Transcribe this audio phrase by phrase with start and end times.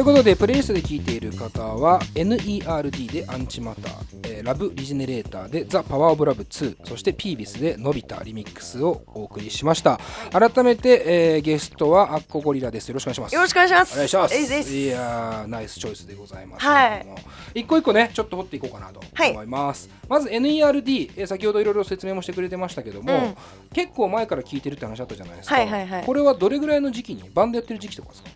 [0.00, 3.94] ということでプレイリストで聴いている方は NERD でアンチマター、
[4.24, 10.00] えーラブリジェネレーターでザ・パワーオブラブ2そしてピービスでのび太リミックスをお送りしました。
[10.32, 11.02] 改めて、
[11.34, 12.88] えーゲストはアッコゴリラです。
[12.88, 13.34] よろしくお願いします。
[13.34, 13.92] よろしくお願いします。
[13.92, 14.34] お願いします。
[14.34, 16.64] えいやーナイスチョイスでございます。
[16.64, 17.06] はい。
[17.60, 19.32] 一個一個ねちょっと掘っていこうかなとはい。
[19.32, 23.36] 思います、まず NERD、えー先ほどいろいろ説明もしてくれてましたけども、うん。
[23.74, 26.04] 結構前から聞いてるって話あったじゃないですか、はいはいはい。
[26.06, 28.30] これはどれぐらいの時期にバンドやってる時期とかですか？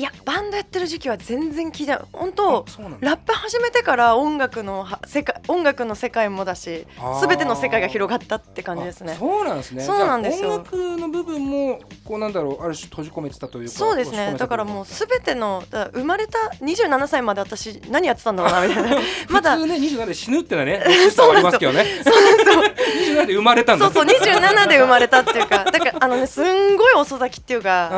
[0.00, 2.64] いやバンドやってる時期は全然聞いてない本当
[3.00, 7.20] ラップ始めてから音楽のは世界音楽の世界もだしあー。
[7.20, 9.12] すべての世界が広がったって感じですね。
[9.12, 9.82] あそうなんですね。
[9.82, 10.52] そうなんですよ。
[10.52, 14.34] 音楽の部分もこうなんだろうある種閉じ込めてたというかそうですね。
[14.38, 18.96] だからもうすべての生まれた27歳まで私何やってたんだろうなみたいな。
[19.28, 20.82] ま だ普通ね27で死ぬってのはね
[21.14, 21.84] そうありますけどね
[22.90, 23.84] 27で生まれたんだ。
[23.86, 27.88] そうそう27で生まれたっていうかだからあのねすんごい遅咲きっていうか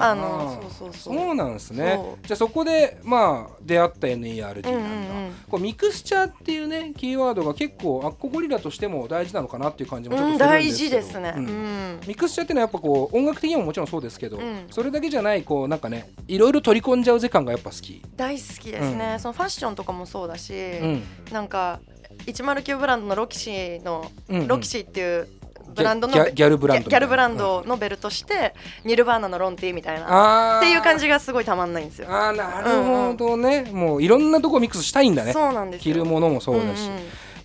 [0.00, 1.14] あのそうそうそう。
[1.14, 2.00] そうなんですね。
[2.22, 4.84] じゃあそこでまあ出会った NERD なんだ、うんうんう
[5.30, 5.34] ん。
[5.50, 11.34] こうミクスチャーっていうねキーワードが結構アッコゴリラとしても大事なのかなっていう感じもちょっとうんするん大ですけど、事ですね。
[11.36, 11.46] ううん。
[11.46, 14.66] んミクスチャーっていうのはやっぱこう音楽的にももちろんそうですけど、うん。
[14.70, 21.02] それだけじゃないこうなんかねいろいろ取り込んじゃうぜ感がやっぱ好き、大好きですね、そのファッションとかもそうだし、うん。
[21.32, 21.80] なんか
[22.26, 24.48] 109ブランドのロキシーの、うんうん。
[24.48, 25.28] ロキシーっていう
[25.74, 30.58] ブランドのギャルブランドギャルブランドのベルとして、ニルバーナのロンティーみたいな。
[30.58, 32.08] っていう感じがすごいたまんないんですよ。
[32.10, 35.32] あーなるほどね、もういろんなとこミックスしたいんだね。
[35.32, 35.94] そうなんですよ。
[35.94, 36.98] 着るものもそうだし、んん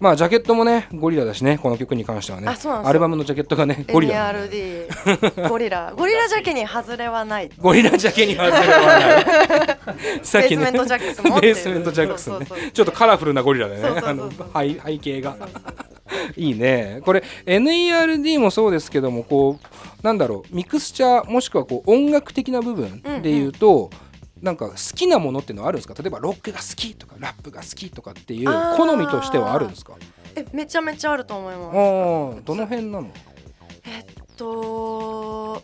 [0.04, 2.50] まあジャケットもねゴリラだしねこの曲に関してはね。
[2.84, 4.86] アルバムのジャケットがねゴリラなんだよ
[5.38, 5.94] NRD ゴリラ。
[5.96, 7.50] ゴリラジャケに外れはない。
[7.58, 10.20] ゴリラジャケに外れはない。
[10.22, 11.56] さっきねベースメントジャックスもっていう。
[11.56, 12.48] ベースメントジャックスね。
[12.74, 13.82] ちょっとカラフルなゴリラでね。
[14.54, 15.38] 背背景が。
[16.36, 17.00] いいね。
[17.06, 23.90] これ NERD もそうですけどもこうなんだろうミクスチャーもしくはこう音楽的な部分で言うと、
[24.44, 25.96] なんか好きなものっていうのはあるんですか？
[26.00, 29.96] 例えばロックが好きとかラップが好きとかっていう好みとしてはあるんですか？
[30.36, 31.78] えめちゃめちゃあると思います。
[31.78, 33.10] あーどの辺なの？
[33.86, 34.06] えっ
[34.36, 35.64] と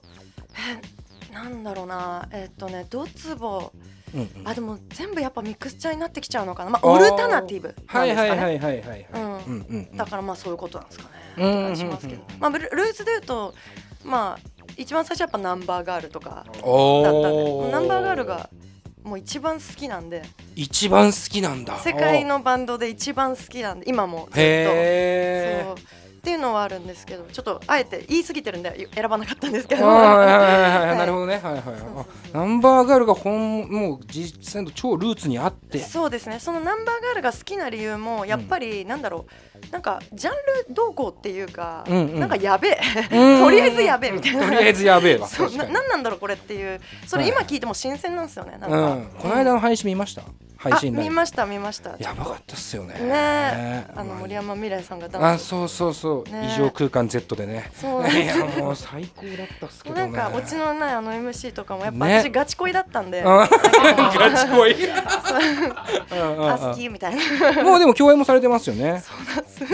[1.30, 2.28] えなんだろうな。
[2.32, 3.72] えっとねドツボ。
[4.16, 4.48] うんうん。
[4.48, 6.72] あでも全部やっぱミクスチャーになってきちゃうのかな。
[6.72, 11.86] まあオルタナティブなんはいはいですかねだからまあそういうことなんですかね。
[11.86, 12.40] ますけどうんうん。
[12.40, 13.54] まあルルーツで言うと
[14.06, 18.50] まあ一番最初やっぱナンバーガールとかおだったんでーナンバーガールが
[19.04, 20.24] もう一番好きなんで。
[20.56, 21.80] 一番好きなんだ。
[21.80, 24.40] 世界のバンドで一番好きなんで今もずっと。
[24.42, 25.76] へそう。
[26.20, 31.40] っていうのはあるんですけどちょっとあえて言い過ぎてるんで選ばなかったんですけーどなるほどね。
[31.42, 35.80] はいはいナンバーガールが本もう実際の超ルーツにあって。
[35.80, 36.40] そうですね。
[36.40, 39.32] そのナンバーガールが好きな理由もやっぱりなんだろう
[39.72, 40.34] なんかジャン
[40.68, 42.20] ル動向っていうか、うんうん。
[42.20, 42.80] なんかやべえ。
[43.16, 43.44] うん。
[43.44, 44.44] とりあえずやべえみたいな。
[44.46, 45.28] とりあえずやべえわ。
[45.30, 46.80] そうなんなんだろうこれっていう。
[47.06, 49.10] それ今聞いても新鮮なんですよねなんうか、ん。
[49.20, 50.22] この間の配信見ました？
[50.62, 51.92] 配信見ました見ました。
[52.00, 52.94] やばかったっすよね。
[52.96, 53.86] ねえ。
[53.96, 55.44] あのま森山未来さんがダンス。
[55.44, 56.30] あそうそうそう。
[56.30, 57.72] ね異常空間 Z でね。
[57.80, 58.02] そう。
[58.04, 60.02] なんですいやもう最高だったっすけどね。
[60.02, 62.20] なんかオチのないあの MC とかもやっぱね。
[62.20, 63.48] 私ガチ恋だったんで、あなん。
[63.48, 63.58] か
[64.20, 64.76] ガチ恋。
[66.12, 67.64] あ好きみたいな。
[67.64, 69.02] もうでも共演もされてますよね。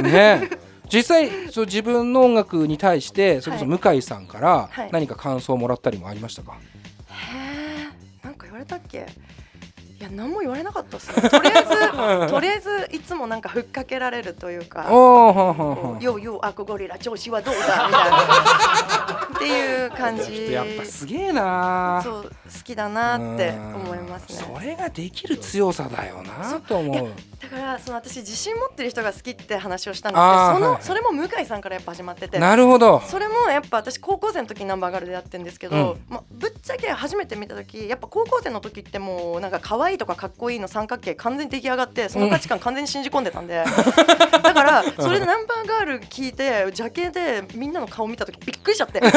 [0.01, 0.49] ね。
[0.91, 4.89] 実際そう自分の音楽に対してそれこそ向井さんからはい。
[4.91, 6.57] 何か感想をもらったりもありましたか？
[7.09, 7.87] へ
[8.23, 9.05] えなんか言われたっけ？
[9.99, 11.29] いや何も言われなかったっすね。
[11.29, 19.25] とりあえず とりあえずいつもなんかふっかけられるというかおようようアコゴリラ調子はどうだみたいな。
[19.35, 20.51] っていう感じ。
[20.51, 22.01] やっぱすげえな。
[22.03, 22.29] そう好
[22.63, 24.37] きだなって思いますね。
[24.49, 27.11] うんそれができる強さだよなと思う。
[27.41, 30.61] だからその私自信持ってる人が好きって話をしたんですけあーはいはい。
[30.61, 32.39] どそのそれも向井さんからやっぱ始まってて。
[32.39, 33.01] なるほど。
[33.07, 36.01] それもやっぱ私高校生の時にナンバーガールでやってるんですけど、うん。
[36.09, 43.63] まあ、ぶっちゃけ初めて見た時やっぱ高校生の時ってもうなんか可愛いとかかっこいいの三角形完全に出来上がってその価値観完全に信じ込んでたんで、
[44.43, 49.11] だからそれでナンバーガール聞いてジャケでみんなの顔見た時びっくりしちゃって「えー!」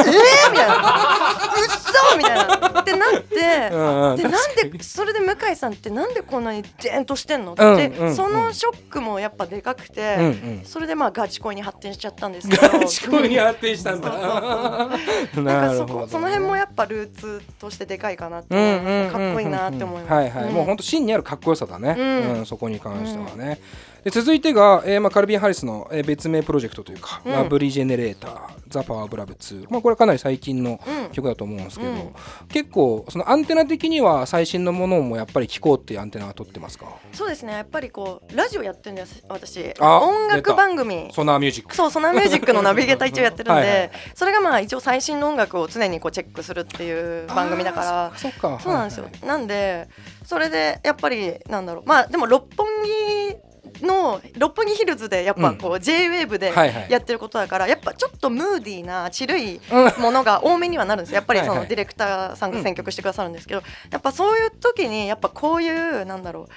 [0.50, 1.68] みたいな「うっ
[2.12, 2.78] そ!」みたいな。
[2.80, 3.74] ってなって。
[3.74, 4.16] うんうん。
[4.16, 4.32] でなん
[4.70, 7.52] でそれで向井さんってなんでこんなにデーンとしてんの？
[7.52, 8.08] って、うんうん。
[8.08, 10.62] うんそのショックもやっぱでかくて、うんうん。
[10.64, 12.68] それでまあガチ恋に発展しちゃったんですけど。
[12.68, 14.08] ガチ恋に発展したんだ。
[15.36, 20.12] なんかそこその辺もやっぱルーツとしてでかいかなってうんうんうんうんかっこいいなって思います。
[20.12, 23.58] はいはい、んもう本当真にあるかっこよさだね、ううんんそこに関してはね、
[23.97, 27.32] で続いてが、えーまあ、カルビン・ハリスの、えー別名プロジェクトというか「うん。
[27.32, 32.12] ラブ・リジェネレーター」「ザ・パワー・ブラブ2」まあ、これかなり最近のうん曲だと思うんですけど、うん。
[32.48, 36.86] 結構そのアンテナ的には最新のものもやっぱり聴こうっていうアンテナは取ってますか？
[37.12, 39.72] そうですねやっぱりこうラジオやってるんです私。
[39.78, 41.10] あ音楽番組。
[41.12, 41.74] ソナーミュージック。
[41.74, 43.60] そうソナーミュージックのナビゲーター一応やってるんで。
[43.60, 48.12] はいはいそれがまあ一応最新の音楽を常にこうチェックするっていう番組だから。
[48.16, 48.58] そっか。
[48.62, 49.88] そうなんですよ、なんで
[50.24, 51.88] それでやっぱりなんだろう。
[51.88, 53.36] まあでも六本木
[53.82, 56.52] の六本木ヒルズでやっぱこう J-WAVE で
[56.88, 60.02] やってることだからやっぱちょっとムーディーなチルいうん。
[60.02, 61.16] ものが多めにはなるんですよ。
[61.16, 66.48] やっぱりそのディレクターさんが選曲してくださるんですけどやっぱそういう時にやっぱこういうなんだろう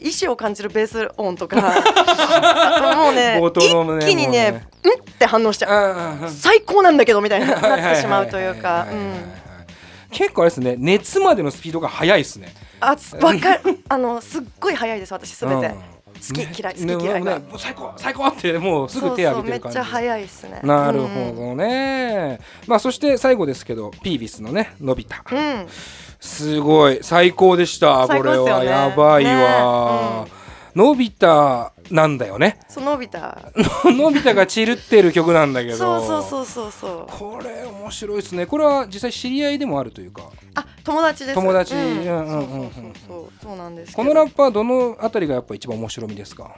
[0.00, 1.56] 意志を感じるベース音とか
[2.96, 4.66] もうねね一気にねね。
[4.84, 6.28] うんって反応しちゃう。
[6.30, 8.86] 最高なんだけどみたいになはいってしまうというか
[10.10, 12.52] 結構あれですね熱までのスピードが速いですね。
[12.80, 13.78] あつわかる。
[13.88, 15.66] あのすっごい早いです私すべて。
[15.66, 15.91] うん
[16.26, 16.52] 好きね。
[16.56, 17.38] 嫌い好きね嫌いが。
[17.38, 19.78] ね最高最高ってもうすぐ手挙げてる感じ。
[19.78, 20.60] めっちゃ早いですね。
[20.62, 25.34] なるほうんどね、まあそして最後ですけどピービスのねのび太。
[25.34, 25.66] うん。
[26.20, 28.06] すごい最高でした。
[28.06, 28.64] これは。
[28.64, 30.41] やばいわ、ね
[30.74, 32.58] のび太なんだよね。
[32.68, 33.18] そうのび太。
[33.92, 35.76] のび太が散るってる曲なんだけど。
[35.76, 37.06] そうそうそうそうそう。
[37.10, 38.46] これ面白いですね。
[38.46, 40.22] これは実際知り合いでもあるというか。
[40.54, 41.34] あ友達です。
[41.34, 41.74] 友達。
[41.74, 41.80] うん。
[41.80, 42.92] うんうんうんうん。
[43.06, 46.50] そうそうなんですこのラッパーどのあたりがやっぱ一番面白みですか？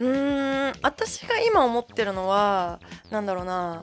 [0.00, 0.72] うーん。
[0.82, 2.80] 私が今思ってるのは
[3.10, 3.82] なんだろうな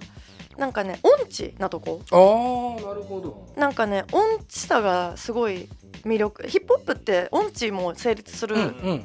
[0.57, 2.01] なんかね音痴なとこ。
[2.12, 3.48] ああなるほど。
[3.56, 5.69] なんかね音痴さがすごい
[6.04, 6.48] 魅力。
[6.48, 8.56] ヒップホップって音痴も成立する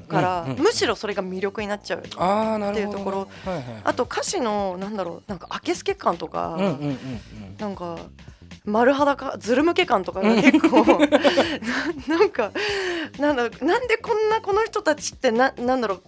[0.08, 2.10] から、むしろそれが魅力になっちゃうってい
[2.84, 3.28] うところ。
[3.44, 3.64] はいはい。
[3.84, 6.98] あと歌詞のなんだろうなんかあけすけ感とか、うんうんうんうん。
[7.58, 7.98] なんか
[8.64, 10.84] 丸裸ずるむけ感とかが結構
[12.08, 12.52] ななんか
[13.18, 16.02] なんだろうなんでこんなこの人たちってななんだろう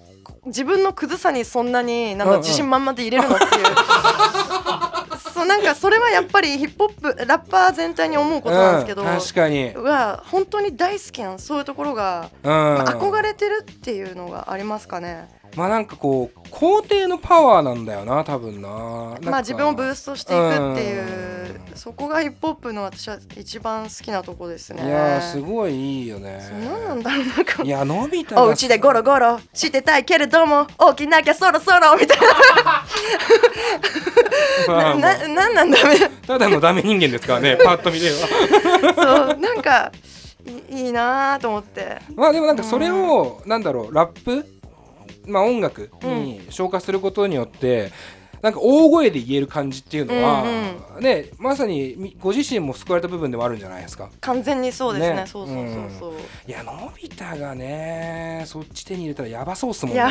[0.46, 3.64] 自分のクズさにそんなになんか自信満々で入れるのっていう。
[5.44, 12.50] なんかそれはやっぱりヒップホップラッパー全体に思うことなんですけど、うん確かに、は本当に大好きなそういうところが、うん。
[12.50, 15.28] まあ憧れてるっていうのがありますかね。
[15.56, 18.68] まあなんかこう肯定のパワーなんだよな多分な。
[19.22, 20.40] まあ自分をブーストしていく
[20.72, 21.76] っていううん。
[21.76, 24.84] そこがヒップホップの私は一番好きなとこですね。
[24.84, 26.40] いやーすごいいいよね。
[26.64, 32.18] 何なんだろうなんかいやのび太がお家でゴロゴロしてたいけれども大きなきゃそろそろみたい
[34.68, 34.94] な。
[34.98, 36.10] ななんなんだろう。
[36.26, 38.10] ただのダメ人間ですからね パッと見れ
[38.94, 38.94] ば。
[38.94, 39.92] そうなんか
[40.70, 41.98] いいいなと思って。
[42.14, 44.46] まあでもなんかそれをなんだろうラップ？
[45.26, 47.92] まあ音楽に消化することによって、
[48.42, 50.44] なんか大声で言える感じっていうのは、
[51.00, 54.10] ねまさにみご自身も救われた部分でもあるんじゃないですか。
[54.20, 55.14] 完全にそうですね。
[55.16, 55.26] ね。
[55.26, 55.66] そうそうそう
[55.98, 56.12] そう、
[56.46, 60.04] いやのび太がねそっち手に入れたらやばそうっすもんね。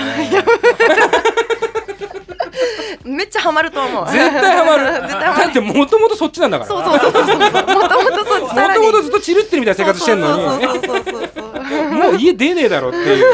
[3.05, 4.05] めっちゃハマると思う。
[4.05, 4.93] 絶対ハマる。
[5.01, 5.43] 絶対ハマる。
[5.43, 6.69] だってもともとそっちなんだから。
[6.69, 7.25] そうそうそうそう。
[7.25, 8.85] そうもともとそうさらに。
[8.85, 10.65] もともとずっとチルってるみたいな生活してんのに。
[11.93, 13.25] もう家出ねえだろっていう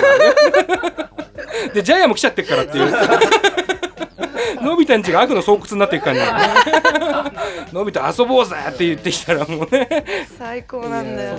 [1.73, 2.93] でジャイアンも来ちゃってるからっていう。
[4.61, 6.21] のび太んちが悪の巣窟になっていく感じ
[7.71, 10.03] のび太遊ぼうぜって言ってきたらもうね。
[10.37, 11.37] 最高なんだよ。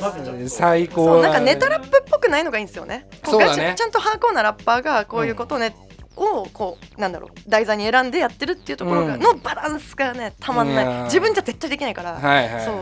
[0.49, 3.07] 最高そうなんかネタラップっぽくないのがいいんですよね。
[3.23, 3.75] こそうだね。
[3.77, 5.75] ちゃんとハーコーなラッパーがこういうことをね、
[6.17, 9.21] をこうなんだろう題材に選んでやってるっていうところが、うん。
[9.21, 10.87] のバランスがねたまんない。
[11.05, 12.13] 自分じゃ絶対できないから。
[12.13, 12.65] はいはいはいはい。
[12.65, 12.75] そう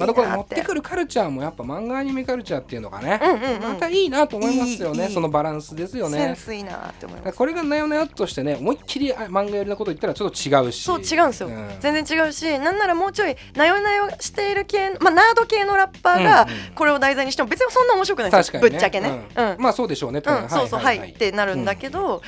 [0.00, 3.62] またこれ持ってくるカルチャーもやっぱ漫画アニメカルチャーっていうのがね、うんうんうん。
[3.74, 7.36] またいいなと思いますよねいいいいそのバランスですよねスいいなって思います。
[7.36, 10.82] これがなよなよっとしてね思いっきりあ漫画寄りなこと言ったらちょっと違うし。
[10.82, 11.76] そう違うんですよ、ん。
[11.80, 16.56] 全然違うしなんならもうちょいなよなよしている系まあナード系のラッパーがうんうん。
[16.74, 18.70] これを題材にしても別にそんな面白くないんですよ、確かにね。
[18.70, 19.58] ぶっちゃけね、ううん。
[19.58, 20.20] んまあそうでしょうね。
[20.20, 22.22] ってうん、そうそうはい、はいってなるんだけど、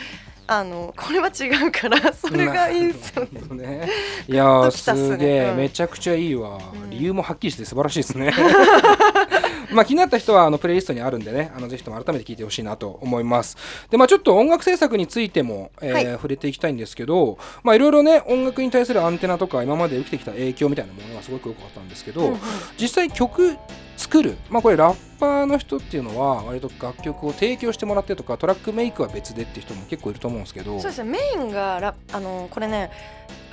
[0.47, 3.67] あのこれは違うからそれがいいんですよね。
[3.67, 3.89] ね。
[4.29, 5.57] いやすげえ、うん。
[5.57, 6.91] めちゃくちゃいいわ、ん。
[6.91, 8.33] 理由もはっきりして素晴らしいですね
[9.73, 13.57] まあ気になった人はあのプレイリストにあるんでねあのぜひとも改めて聞いてほしいなと思います。
[13.91, 16.05] でまあちょっと音楽制作についても、えーはい。
[16.13, 22.39] 触れていきたいんですけどまあいろいろね音楽に対するアンテナとか今まで受けてきた影響みたいなものがすごく良かったんですけど、うんうん。
[22.79, 23.57] 実際曲
[23.97, 30.79] 作るまあこれラッパーの人っていうのは割と楽曲を提供してもらってとかトラックメイクは別でっていう人も結構いると思うんですけど。
[30.81, 31.11] そうですね。
[31.11, 32.91] メインがラあのこれね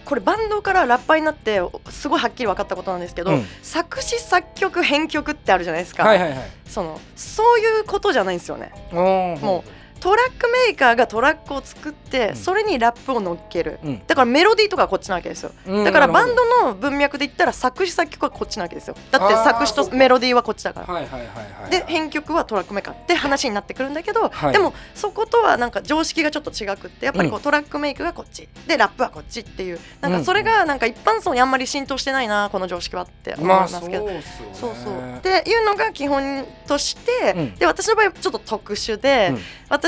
[0.10, 1.62] これバンドからラッパーになって
[1.92, 3.46] すごいはっきり分かったことなんですけど、うん。
[3.62, 6.40] 作詞作曲編曲ってあるじゃないですか、はいはいはい。
[6.66, 8.72] そのそういうことじゃないんですよね。
[8.92, 9.64] もも
[10.00, 12.36] トラックメーカーがトラックを作って、うん。
[12.36, 13.80] それにラップを乗っける。
[13.84, 14.02] うん。
[14.08, 15.52] だからメロディーとかはこっちなわけですよ。
[15.68, 15.84] うん。
[15.84, 18.96] だからバンドの文脈で言ったら作詞作曲はこっちなわけですよ。
[19.12, 20.94] だって作詞とメロディーはこっちだから。
[20.94, 21.22] はいはい
[21.70, 24.54] で編曲はトラックメーカーって話になってくるんだけど、はい。
[24.54, 27.44] でもそことはなんか常識がちょっと違くってやっぱりこう、うん。
[27.44, 28.48] トラックメイクがこっち。
[28.68, 29.80] でラップはこっちっていう。
[30.02, 34.10] なんかそれがなんか一般層にあんまり浸透してないなこの常識はって思いますけど。
[34.54, 35.18] そうそう。
[35.18, 37.56] っていうのが基本として、うん。
[37.56, 39.40] で私の場合はちょっと特殊で、うん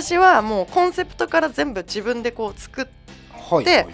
[0.01, 2.85] 私はもうコンセプトから全部自分でこう作っ
[3.51, 3.65] はい。
[3.65, 3.87] で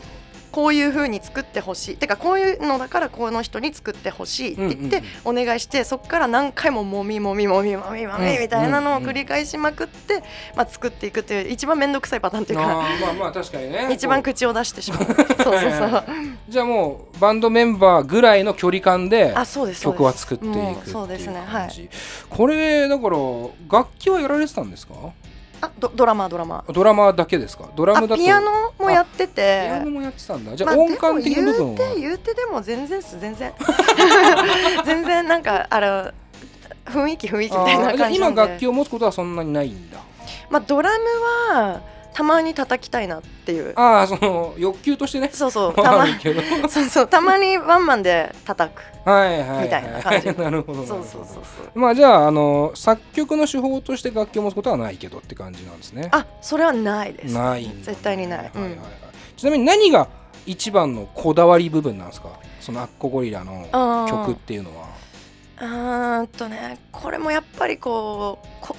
[0.52, 1.98] こういう風に作ってほしい。
[1.98, 10.24] てかこういうのだからこの人に作ってほしいって言ってお願いしてそこから何回ももみもみもみもみもみみたいなのを繰り返しまくって、
[10.56, 13.90] まあ、作っていくっていう一番面倒くさいパターンっていうあかーまあまあ確かにね。
[13.94, 15.06] 一番こ口を出してしまう。
[15.06, 15.90] そうそうそう。
[15.90, 16.04] う
[16.50, 21.40] じゃあもうバンドメンバーぐらいの距離感であそうですそうです曲は作っていくっていうもうそうですね。
[21.46, 21.68] はい。
[21.68, 21.90] 感じ
[22.30, 23.18] これだから
[23.70, 24.94] 楽器はやられてたんですか？
[25.62, 26.64] あドドラマードラマ。
[26.68, 27.66] ードラマだけですか？
[27.76, 30.56] ドラムだとあピアノもやってピてアノもやってたんだ。
[30.56, 33.20] じゃまああ音感的な部分は、言うて言うてでも全然っす。
[33.20, 33.54] 全然。
[34.86, 36.12] 全然なんかあの
[36.86, 38.26] 雰囲気雰囲気みたいな感じで。
[38.28, 39.98] 今楽器を持つことはそんなにないんだ。
[40.50, 41.06] まあドラム
[41.60, 41.82] は
[42.18, 43.74] たまに叩きたいなっていう。
[43.76, 45.30] ああその欲求としてね。
[45.32, 46.06] そうそう たま
[46.68, 48.82] そうそうたまにワンマンで叩く。
[49.08, 50.28] はいはいはいみたいな感じ。
[50.28, 50.84] なるほどなるほど。
[50.86, 51.80] そうそうそうそう。
[51.80, 56.08] まあじゃああの作曲の手法として楽器を持つことはないけどって感じなんですね。
[56.12, 57.34] あそれはないです。
[57.36, 57.86] ないんだ。
[57.86, 58.40] 絶対にない。
[58.40, 58.80] はいはいはい。
[59.38, 60.08] ちなみに何が
[60.48, 62.30] 一番のこだわり部分なんですか？
[62.62, 64.88] そのアッコゴリラのうん曲っていうのは。
[65.60, 68.76] うーんとねこれもやっぱりこうこ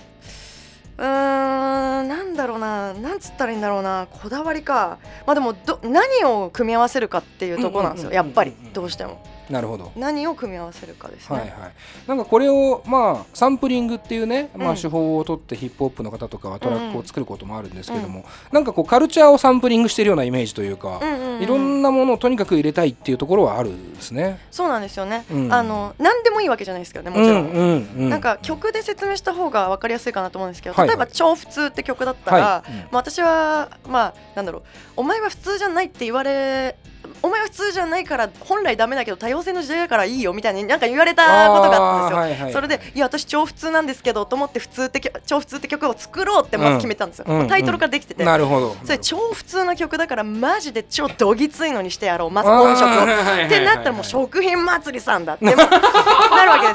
[0.99, 4.99] うーんなんだろうななんつったらいいんだろうなこだわりか。
[5.27, 9.93] まあでもど何を組み合わせるかっていうところなんですよやっぱりどうしてもなるほど。
[9.97, 11.73] 何を組み合わせるかですね、はいはい、
[12.07, 21.43] なんかこれをまあサンプリングっていうね、まあ、うん手法を取ってヒップホップの方とかはトラックを作ることもあるんですけども、うなんかこうカルチャーをサンプリングしてるようなイメージというか、うんうんうん。
[21.43, 24.39] いろんなものをとにかく入れたいっていうところはあるんですね。
[24.51, 25.53] そうなんですよね、うん。
[25.53, 30.97] あの何でもいいわけじゃないですけどねもちろん、うんうんうん、なんか曲で説明した方が分かりやすいかなと思うんですけど、はいはい。
[30.97, 32.71] 例えば「超普通」って曲だったら、はい。
[32.71, 32.79] うん。
[32.79, 34.63] まあ、私はまあなんだろう。
[34.97, 36.77] お前は普通じゃないって言われ
[37.23, 42.43] お前は普通じゃないから本来ダメだけど多様性の時代だからいいよみたいになんか言われたことがあったんですよ。
[42.43, 48.77] はいはいそれでいや私超普通なんですけどと思って普通って曲超普通って曲を作ろうってまず決めたんですよ、うんうんタイトルからできてて、なるほど。
[48.85, 52.31] それ超普通な曲だからマジで超どぎついのにしてやろう。
[52.31, 53.05] まず音色を。
[53.47, 56.75] ってなったらもう食品祭りさんだって なるわけで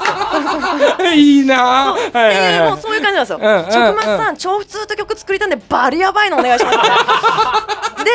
[1.00, 1.12] すよ。
[1.14, 2.08] いいなー。
[2.08, 2.70] ってはいはいはい。
[2.70, 3.38] もうそういう感じなんですよ。
[3.40, 8.10] うん松さん超普通と曲作りたんでバリヤバいのお願いしますで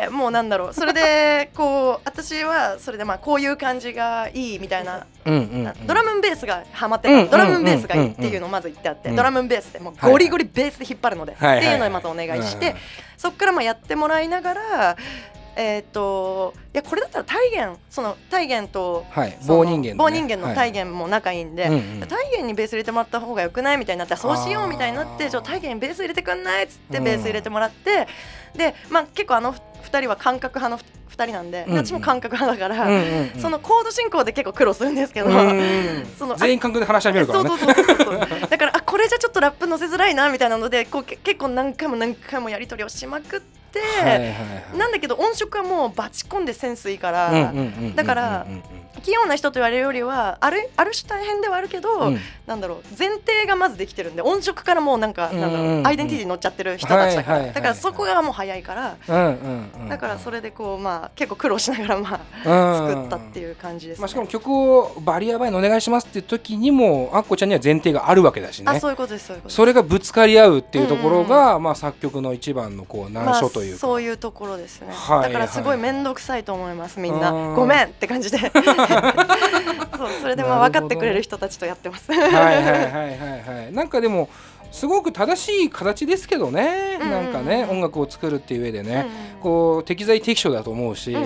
[0.00, 0.74] でもうなんだろう。
[0.74, 5.06] それでこう私はそれでまあこういう感じがいいみたいな。
[5.24, 5.86] うんうんうん。
[5.86, 9.10] ドラムンベースがハマってうんたドラムンベースがいいっていうのをまず言ってあって。
[9.10, 11.32] うんドラムンベースでもうゴリゴリベースで引っ張るので。
[11.32, 12.74] ってはいうのをまずお願いして。
[13.16, 14.96] そこからまあやってもらいながら
[15.60, 19.94] えっといやこれだったら体元その体元とはい棒人間のね。
[19.94, 22.06] 棒人間の体元も仲いいんで、うんうん。
[22.06, 25.30] 体元にベース入れてもらった方がよくないみたいになってそうしようみたいになってあー。
[25.30, 27.04] ちょ体元にベース入れてくんないっつってうん。
[27.04, 28.06] ベース入れてもらって、
[28.56, 31.84] でまあ結構あの2人は感覚派の2人なんで、うんうん。
[31.84, 33.40] 私も感覚派だから、うんうんうん。
[33.40, 37.48] そのコード進行で結構苦労するんですけど、うんその全員感覚で話し始めるからね。
[37.48, 37.84] そうそうそう。
[37.96, 44.32] そうだからあこれじゃちょっとラップ乗せづらいなみたいなのでこうけ結構何回も何回もやり取りをしまくって、はいはいは
[44.74, 44.78] い。
[44.78, 47.52] なんだけど音色はもうバチ込んでセンスいいから、
[47.94, 48.46] だから
[49.00, 52.18] 器用な人と言われるよりはあるある種大変ではあるけど、うん。
[52.46, 57.54] なんだろう前提がまずできてるんで音色からもうなんか、うんなんだろうアイデンティティ乗っちゃってる人たちだから、はいはいはいはい。
[57.54, 62.88] だからそこがもう早いから、うんうんうんだからそれでこうまあ結構苦労しながらまあうん。
[62.94, 64.00] 作ったっていう感じです、ね。
[64.02, 68.64] まあ、しかも曲をバリアバイのお願いしますっていう時にもアッコちゃんには前提があるわけだしね。
[68.70, 75.22] あそういうことですそれがぶつかり合うっていうところが、まあ、作曲の一番のこう難所というか、まあ、そういうところですね、はい。
[75.22, 77.30] だからすごい面倒くさいと思いますみんな。
[77.30, 77.54] うん。
[77.54, 78.38] ごめんって感じで
[79.96, 82.10] そうそれでまあ分かってくれる人たちとやってます。
[82.12, 83.72] はいはいはいはいはい。
[83.72, 84.28] なんかでも
[84.70, 89.06] すごく正しい形ですけどね、なんかね音楽を作るっていう上でね、
[89.40, 91.16] こう適材適所だと思うし、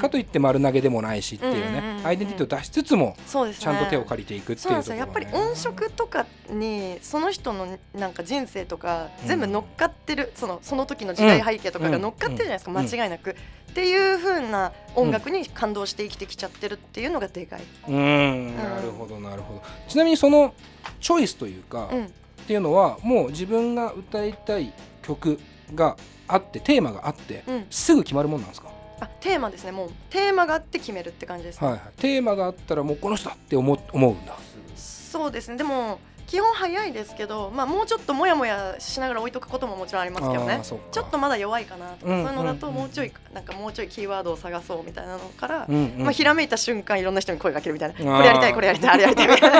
[0.00, 4.96] かといって丸投げでもないしっていうね、アイデンティティを出しつつもちゃんと手を借りていくっていなんですよ。
[4.96, 12.76] やっぱり音色とかにその人のなんか人生とかうん全部乗っかってる、そのその時の時代背景とかが乗っかってるじゃないですか、うん。
[12.78, 13.34] 間違いなく、っ
[13.74, 18.56] ていう風な音楽に感動して生きてきちゃってるっていうのがでかい、うん。
[18.56, 19.62] なるほどなるほど。
[19.88, 20.54] ちなみにその
[21.00, 24.72] チョイスというか、うん、っていうのはもう自分が歌いたい
[25.02, 25.38] 曲
[25.74, 25.96] が
[26.28, 27.66] あってテーマがあって、うん。
[27.70, 28.68] すぐ決まるもんなんですか、
[29.00, 29.72] あテーマですね。
[29.72, 34.36] もうテーマがあって決めるって感じですね、はいはい、テーマがあったらもうこの人だって思う思うんだ。
[34.76, 35.56] そうですね。
[35.56, 35.98] でも
[36.32, 40.62] 基本早いですけど、まあ、もうちょっともやもやしながら置いとくことももちろんありますけどね。
[40.62, 43.44] ちょっとまだ弱いかなとか、うんそういうのだとうんもうちょいなん。
[43.44, 46.02] かもうちょいキーワードを探そうみたいなのから、うんうん。
[46.04, 47.94] まあ、ひらめいた瞬間いろんな人に声かけるみたいな。
[47.94, 49.50] これやりたいこれやりたいあれやりたいみたい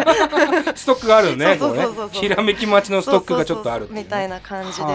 [0.64, 0.73] な。
[0.75, 1.59] ストックがあるね
[2.12, 4.88] ひらめき待ちのストックがちょっとあるねみたいな感じですか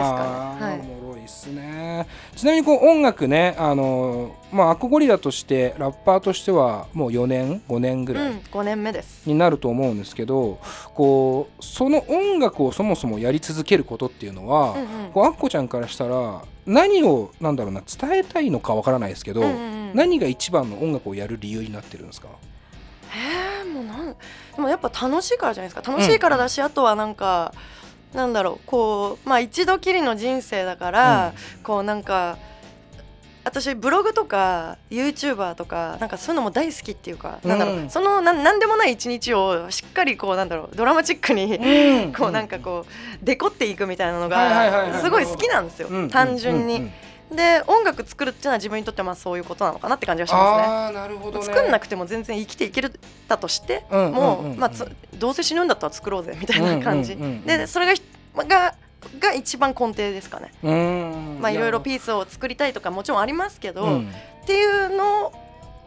[0.60, 0.80] ねはい。
[0.80, 1.62] おもろいっすね。
[1.62, 9.28] ねちなみにこう音楽ねあのまあアコゴリラとしてラッパーとしてはもう4年5年ぐらいうん、5年目です。
[9.28, 10.60] になると思うんですけど
[10.96, 15.12] こうその音楽をそもそもやり続けることっていうのは、うんうん。
[15.12, 19.96] こうアッコちゃんからしたら何をなんだろうな伝えたいのかわからないですけど、うんうんうん。
[19.96, 22.28] 何が一番の音楽をやる理由になってるんですか？
[23.10, 24.16] へえもうなん
[24.56, 25.92] でもやっぱ楽しいからじゃないですか。
[25.92, 27.54] 楽しいからだし、あとはなんか
[28.14, 31.34] なんだろうこうまあ一度きりの人生だから、
[31.64, 32.38] こうなんか
[33.48, 42.14] 私ブログとか YouTuber とかなんかそういうのも大好きっていうか、なんだろうんうそのなんなんでもない一日をしっかりこうなんだろうドラマチックに、うん。
[42.14, 46.10] こうなんかこうデコっていくみたいなのがすごい好きなんですよ、うん。
[46.10, 46.92] 単純に、うんうん
[47.30, 50.98] で音楽作るっていうのは自分にとってはまあそういうことなのかなって感じがしますね。
[50.98, 51.46] なるほどね。
[51.46, 54.52] 作んなくても全然生きていけるたとして、うんもう、うんうん。
[54.54, 58.02] うんまあ、つどうせ死ぬんだったら作ろうぜみたいな感じ、うんうんうんうんでそれがひ
[58.34, 58.76] が
[59.20, 60.52] が一番根底ですかね、
[61.40, 64.10] まあいろいろーピースを作りたいとかもちろんありますけど、うん。
[64.44, 65.34] っていうのを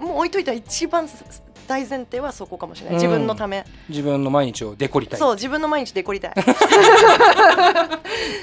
[0.00, 1.08] もう置いといたら一番
[1.66, 3.00] 大前提はそこかもしれない、うん。
[3.00, 3.64] 自分のため。
[3.88, 5.18] 自分の毎日をデコりたい。
[5.18, 6.34] そう自分の毎日デコりたい。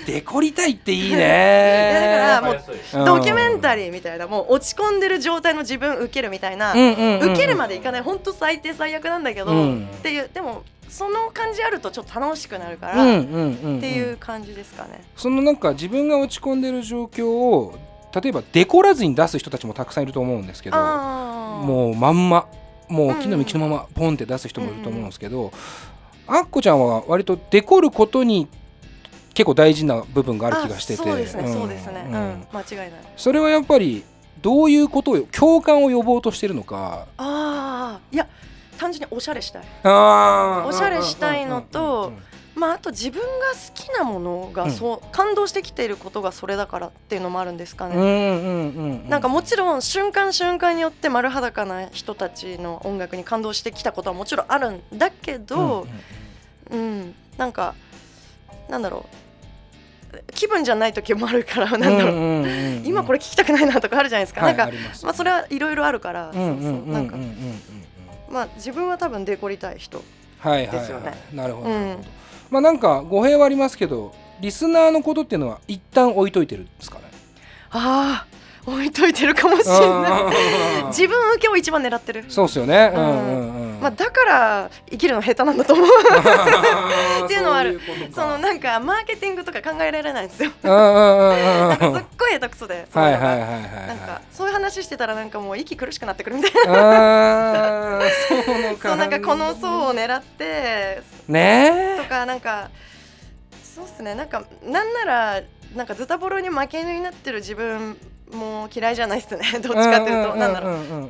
[0.07, 2.39] デコりたいっていいね。
[2.41, 2.55] だからもう
[2.99, 7.31] うんドキュメンタリーみたいなもう落ち込んでる状態の自分受けるみたいな、うんうんうんうん。
[7.33, 8.01] 受けるまでいかない。
[8.01, 9.89] 本当最低最悪なんだけど、うん。
[9.93, 15.03] っていうでもその感じあるとちょっと楽しくなるから、っていう感じですかね。
[15.15, 17.77] そのなんか自分が落ち込んでる状況を
[18.21, 22.47] 例えばデコらずに出す人たちもたくさんいると思うんですけどもうまんま
[22.87, 25.51] もううん木の幹のままポンって出す人もいると思うんですけど、
[26.25, 28.47] あっこちゃんは割とデコることに
[29.33, 31.01] 結構大事な部分がある気がしてて。
[31.01, 31.53] あそうですね、ん。
[31.53, 32.13] そうですね、うん。
[32.13, 32.47] うん。
[32.53, 32.91] 間違いない。
[33.15, 34.03] それはやっぱり
[34.41, 37.07] どういうことを共感を呼ぼうとしてるのか。
[37.17, 38.27] ああ、いや
[38.77, 39.63] 単純におしゃれしたい。
[39.83, 42.13] おしゃれしたいのと
[42.55, 47.95] まああと自分が好きなものがそう、感動してきていることがそれだからっていうのもあるんですかね。
[47.95, 49.09] うんうんうんうん。
[49.09, 55.85] なんかもちろん瞬間瞬間によって丸裸な人たちの音楽に感動してきたことはもちろんあるんだけど、
[56.71, 57.75] うんなんか
[58.69, 59.05] なんだろ
[60.11, 62.45] う気分じゃない時もあるからなんだろう、
[62.83, 66.49] 今これ聞きたくないなとかあるじゃないですか、はいなんかまあそれはいろいろあるから、そうそうう。
[66.49, 67.86] んうんうんうんうんなんかうん
[68.29, 70.03] まあ自分は多分デコりたい人
[70.39, 71.09] はいはいですよね。
[71.09, 71.69] はいなるほど。
[71.69, 71.75] うん。
[71.75, 72.09] なるほど
[72.49, 77.03] まあなんか語弊はありますけどリスナーのことっていうのは一旦置いといてるんですかね？
[77.71, 78.37] ああ
[78.69, 80.29] 置いといてるかもしれな
[80.83, 80.87] い。
[80.87, 82.91] 自分受けを一番狙ってる、そうっすよね。
[82.93, 83.73] ううんんうん。
[83.75, 83.81] うん。
[83.81, 85.87] まあ、だから生きるの下手なんだと思う。
[87.23, 87.79] っていうのはある。
[88.13, 90.51] そのなんかマーケティングとか考えられないんですよ。
[90.63, 90.67] う
[92.27, 93.87] ごい下手くそでそういはいはいはい。
[93.87, 98.01] なんかそういう話してたらなんかもう息苦しくなってくるみたいな。
[98.81, 101.97] そうなんかこの層を狙ってね。
[101.97, 102.69] とかなんか
[103.63, 104.15] そうっすね。
[104.15, 105.41] なんかなんなら
[105.75, 107.97] なんかズタボロに負け犬になってる自分
[108.31, 109.43] も嫌いじゃないっすね。
[109.61, 111.09] どっちかっていうとなんだろう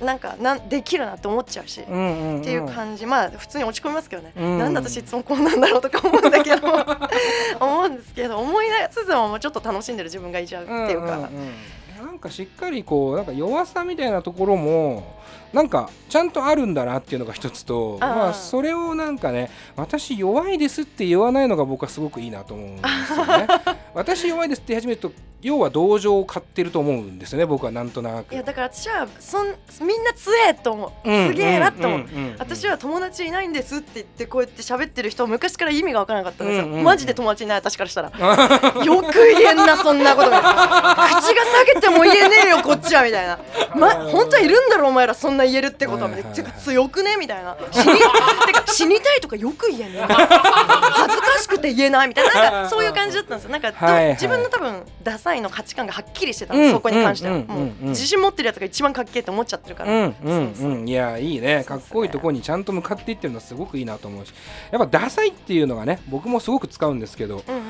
[0.00, 1.80] なんかなんできるなって思っちゃうし。
[1.88, 2.40] うんうんうん。
[2.40, 3.06] っていう感じ。
[3.06, 4.58] まあ普通に落ち込みますけどね、うん。
[4.58, 6.68] なんで私いつもこうなんだろうとか思うんだけど。
[7.60, 11.28] 思うんですけど思いつつももうちょっと楽しんでる自分がいちゃうっていうか、んんん。
[12.04, 15.21] なんかしっかりこうなんか弱さみたいなところも
[15.52, 23.46] なんかちゃんとあるんだなっていうのが一つとまあ、それをなんかね私弱いですって言わないのが僕はすごくいいなと思うんですよね。
[23.94, 25.12] 私弱いですって言い始めると
[25.42, 28.32] 要は同情を買ってると思うんですよね僕はなんとなく。
[28.32, 29.46] いやだから私はそん
[29.86, 32.06] みんな強えと思う、うんすげえなと思う、
[32.38, 36.84] 私は友達いないんですって言ってこうやって喋ってる人昔から意味が分からなかったんですよ、うんうんうん。
[36.84, 38.10] マジで友達いない私からしたら。
[38.84, 40.30] よく言えんなそんなこと。
[40.30, 43.38] 口が下げても言えねえよこっちはみたいな。
[43.74, 47.16] ま本当はいるんだろお前らそんな言えるってことはめっちゃ強くね？
[47.18, 47.56] みたいな。
[47.70, 47.98] 死に
[48.46, 52.34] てか 死にたいとかよく言えんね恥ずかしくて言えないみたいな。
[52.34, 53.50] なんかそういう感じだったんですよ。
[53.50, 54.12] なんかどはいはい。
[54.12, 56.72] 自分の多分ダサいの価値観がはっきりしてたんです、うん。
[56.72, 60.88] そこに関しては、うんうんうん自信持ってるやつが一番かっけえって思っちゃってるから、うんうんそうん。
[60.88, 61.64] いやいいね。
[61.64, 64.32] かっこいいところにちゃんと向かっていってるのはすごくいいなと思うし。
[64.70, 67.42] やっぱダサいっていうのがね僕もすごく使うんですけど。
[67.46, 67.62] うんうん。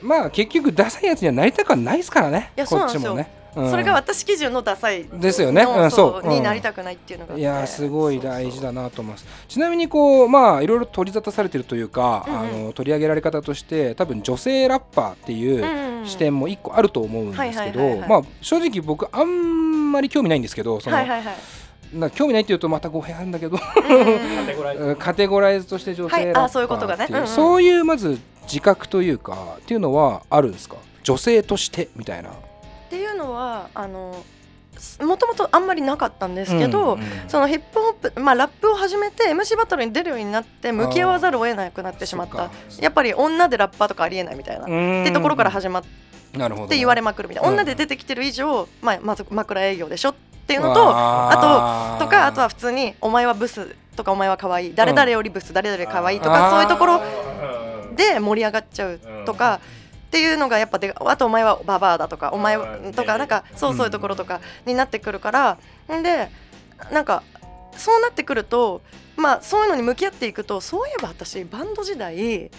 [0.00, 2.52] まあ結局ダサいやつにはなりたくはないですからね。
[2.56, 3.12] いやそうこなんですよ。
[3.12, 3.38] っちもね、うん
[3.70, 5.04] それが私基準のダサい。
[5.04, 5.64] ですよね。
[5.64, 6.26] のうんそう。
[6.26, 6.30] うん。
[6.30, 9.26] になりたくないっていうのがいやーすごい大事だなと思います。
[9.48, 21.34] ちなみにこうまあいろいろ取り沙汰されてるというか、あの取り上げられ方として多分女性ラッパーっていう視点も一個あると思うんですけどまあ正直僕あんまり興味ないんですけどその、はいはいはい。
[21.92, 23.58] な興味ないっていうとまた語弊あるんだけど
[24.98, 25.94] カテゴライズとして。
[25.94, 27.08] 女性ラッパーそういうことがね。
[27.26, 30.76] そういうまず自覚というかっていうのはあるんですか？
[31.02, 32.30] 女性としてみたいな。
[32.88, 34.24] っていうのはあの
[35.00, 37.06] もともとあんまりなかったんですけど、うんうん。
[37.28, 42.50] そのヒップホップ、まあ、ラップを始めて MC バトルに出るようになって向き合わざるを得なくなってしまった。
[42.80, 44.66] やっぱり女でラッパーとかありえないみたいな、っ
[45.04, 45.82] てところから始まっ
[46.68, 47.54] て言われまくるみたいな、うん。
[47.56, 50.14] 女で出てきてる以上、まあ、まず枕営業でしょっ
[50.46, 57.02] ていうのとあととかあとは普通に「お前はブス」とか「お前は可愛い誰々よりブス誰々可愛いとかそういうところ
[57.94, 59.60] で盛り上がっちゃうとか。
[60.08, 65.58] っていうのがやっぱであとお前はババアだとかお前はとかなんかそうそういうところとかになってくるから
[65.94, 66.30] んで
[66.90, 67.22] なんか
[67.76, 68.80] そうなってくると
[69.16, 72.50] まあそういうのに向き合っていくとそういえば私バンド時代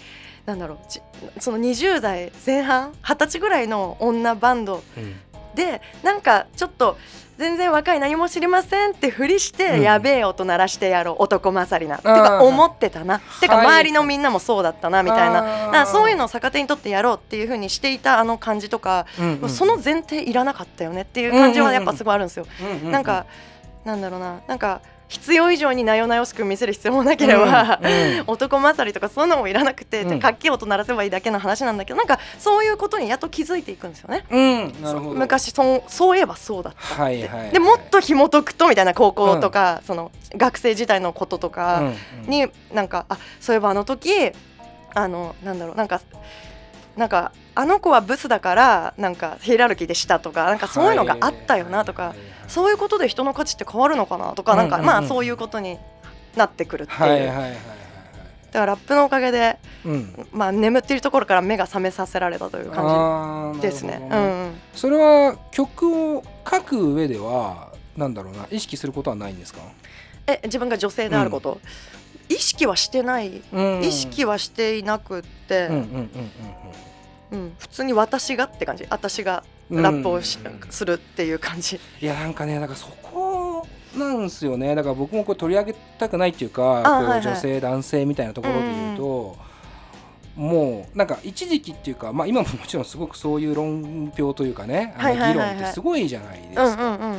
[0.46, 1.02] なんだろうじ
[1.40, 5.16] その20代前半二十歳ぐらいの女バンドうん
[5.60, 6.98] でなんかちょっと
[7.38, 9.82] 全然若い何も知りませんってふりして、うん。
[9.82, 13.20] やべえ音鳴らしてやろう男勝りなってか思ってたな。
[13.40, 13.66] てかはい。
[13.66, 15.40] 周りのみんなもそうだったなみたいな。
[15.40, 15.66] あー。
[15.68, 19.50] だからそういうのを逆手にとってやろうっていうふうにしていたあの感じとか、うんうん。
[19.50, 22.46] その前提いらなかったよねっていう感じはやっぱすごいあるんですよ。
[22.84, 23.26] ううなんか
[23.86, 28.24] なんだろうななんか必要以上になよなよしく見せる必要もなければ、うんうん。
[28.28, 30.20] 男勝りとかそういうのもいらなくて、うん。
[30.20, 34.24] かっけえ音鳴らせばいいだけの話なんだけどなんかそういうことにやっと気づいていくんですよね。
[34.30, 34.82] うん。
[34.84, 35.16] なるほど。
[35.16, 37.40] 昔そうそういえばそうだったって、はいはい。
[37.42, 41.82] はいでもっと紐解くとみたいな高校とか、その学生時代のこととうんか
[42.24, 42.30] うん。
[42.30, 44.32] に、なんかあそういえばあの時
[44.94, 46.02] あのなんだろうなんか
[46.96, 54.94] なんかあの子はブスだからなんかヒエラルキーでしたとかなんかそういうのがあったよなとか、はいはいはいそういうことで人の価値って変わるのかなとか、なんかうんうんうん。
[54.94, 55.78] まあそういうことに
[56.36, 57.58] なってくるっていう、はいはいはい
[58.50, 60.28] だからラップのおかげで、うん。
[60.32, 64.00] まあ、眠っているところから目が覚めさせられたという感じですね。
[64.00, 64.54] なるほどうんうん。
[64.74, 69.60] それは曲を書く上ではなんだろうな意識することはないんですか、
[70.26, 71.60] え自分が女性であること、
[72.28, 73.84] 意識はしてない、うん。
[73.84, 76.10] 意識はしていなくって、うんうんうん
[77.32, 78.88] うん普通に私がって感じ。
[78.90, 81.80] 私がうんうんラップをするっていう感じ。
[82.02, 84.76] いやなんかねだからそこなんですよね。
[84.76, 87.22] だから僕もこれ取り上げたくないっていうかこうはいはい。
[87.22, 89.38] 女性男性みたいなところで言うと、
[90.36, 97.16] もうなんか一時期っていうか、まあ、今ももちろんすごくそういう論評というかねあの議論ってすごいじゃないですうか。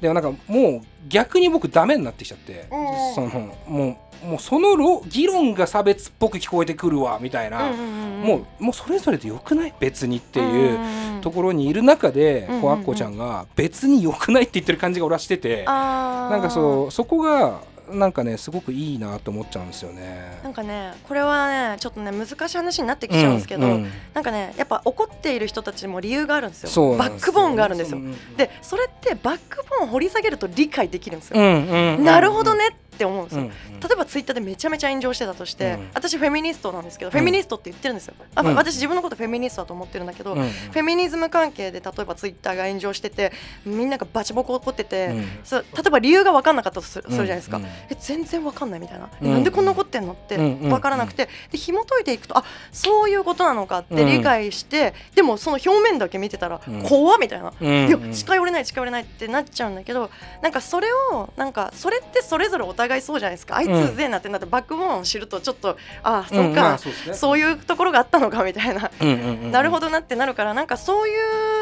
[0.00, 3.14] でもなんかもう逆に僕ダメになってきちゃって、うん。
[3.14, 9.74] そのもうもうそのろ議論が差別っぽく聞こえてくるわみたいな、もうもうそれぞれでよくない？
[9.78, 10.80] 別にっていう。
[10.80, 12.84] うんところにいる中で、うんうんうん。
[12.84, 16.30] こちゃんが別に良くないって言ってる感じが俺はしてて、あー。
[16.30, 17.60] なんかそうそこが
[17.92, 20.38] なんかねすごくいいなと思っちゃうんですよね。
[20.42, 23.72] なんかねこれはねちょっとね難しい話になってきちゃうんですけど、うん。
[23.72, 26.96] うんなんかねやっぱ怒っている人たちも理由があるんですよ。
[26.96, 28.00] バックボーンがあるんですよ。
[28.36, 35.90] でそれってバックボーンを掘り下げると理解できるんですよ、うんうんうんなるほどねって思うんですよ、うん例えばツイッターでめちゃめちゃ炎上してたとして、うん。
[35.94, 38.14] 私フェミニストなんですけど、フェミニストって言ってるんですよ。
[38.34, 38.54] あ、うん。
[38.56, 40.40] 私自分のことフェミニストだと思ってるんだけど、うん。
[40.40, 43.32] うんフェミニズム関係で例えばツイッターが炎上してて
[43.64, 45.28] みんながバチボコ怒ってて、うん。
[45.44, 49.32] そう例えば理由が分かんなかったとするするじゃないですか、うんえ全然分かんないみたいな、うん。
[49.32, 54.06] なんでこんな怒ってんのってうん分からなくて、で紐解いていくとあそういうことなのかってうん。
[54.06, 56.82] 理解して、でもその表面だけ見てたら、うん。
[56.82, 57.88] 怖っみたいな、うん。
[57.88, 60.10] いや近寄れない近寄れないってなっちゃうんだけど
[60.42, 63.56] なんかそれをなんかそれってそれぞれお互いそうじゃないですか。
[63.56, 66.78] あいつぜえなってなってバックボーンを知るとちょっとああうんそうか、まあ
[67.14, 68.90] そういうところがあったのかみたいな、
[69.50, 71.12] なるほどなってなるからなんかそうい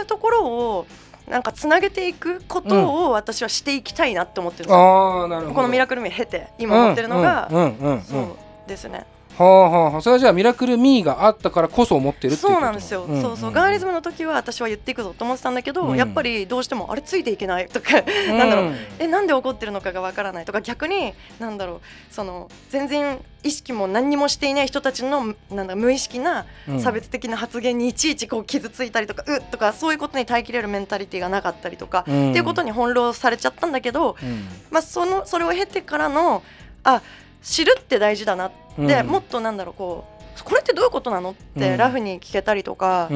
[0.02, 0.86] うところを
[1.28, 9.06] なんかつなげていくことを私はしていきたいなって思ってるんでこのミラクルミー経て今思ってるのが、そうですね
[9.38, 10.00] はあはあはあ。
[10.00, 13.52] それはじゃあミラクルミーがあったからこそ思ってるってそうなんですよ、そうそう。
[13.52, 15.96] ガーリズムの時は私は言っていくぞと思ってたんだけど、うん。
[15.96, 18.72] やっぱりどうしてもあれついていけないとか、なんだろう。
[18.98, 21.80] えなんで怒ってるのかがわからないとか逆になんだろう。
[22.10, 26.80] その全然意識も何にもしていない人たちのなんだ無意識なうん。
[26.80, 32.30] 差別的な発言にいちいちこう傷ついたりとか、うっとかそういうことに耐えきれるメンタリティがなかったりとか、うん。
[32.30, 34.48] っていうことに翻弄されちゃったんだけど、うん。
[34.70, 36.42] まあ、そのそれを経てからの
[36.82, 37.02] あ
[37.46, 39.06] 知るって大事だなって、うん。
[39.06, 40.04] もっとなんだろうこ
[40.38, 41.62] うこれってどういうことなのっうん。
[41.62, 43.08] てラフに聞けたりとか、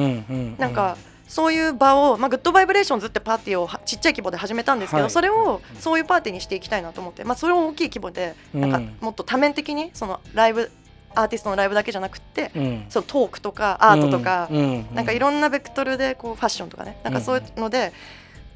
[0.57, 5.11] なんかそういう場を、まあ、グッドバイブレーションズってパーティーをはちっちゃい規模で始めたんですけど、はい。
[5.11, 10.71] それをそういうパーティーにしていきたいなと思って、まあ、それを大きい規模でなんかうんもっと多面的にそのライブ
[11.13, 12.85] アーティストのライブだけじゃなくって、うん。
[12.89, 14.95] そのトークとかアートとか、うんうん。
[14.95, 17.93] なんかいろんなベクトルでこうファッションとかねなんかそういうので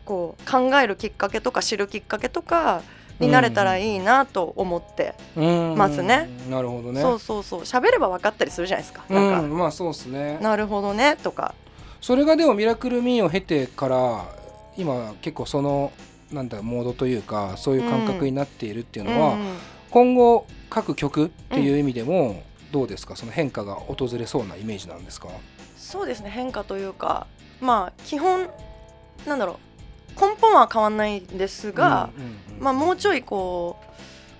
[0.04, 2.82] こう考えるきっかけとか知るきっかけとか
[3.20, 5.76] になれたらいいなと思って、うん。
[5.76, 6.30] ますね。
[6.50, 7.02] なるほどね。
[7.02, 7.62] そうそうそう。
[7.62, 9.04] 喋れば分かったりするじゃないですか。
[9.10, 10.38] なんか、うんまあそうですね。
[10.42, 11.54] なるほどねとか。
[12.02, 14.26] それがでもミラクルミーを経てから
[14.78, 15.92] 今結構その
[16.32, 19.58] なんだモードというかそういう感覚になっているっていうのは、うん。
[19.90, 23.16] 今後各曲っていう意味でもどうですか？
[23.16, 25.30] その変化が訪れそうなイメージなんですか？
[25.78, 27.28] そうですね変化というか。
[27.62, 28.50] まあ基本
[29.26, 29.56] なんだろう
[30.20, 32.10] 根本は変わんないんですが、
[32.60, 33.78] まあもうちょいこ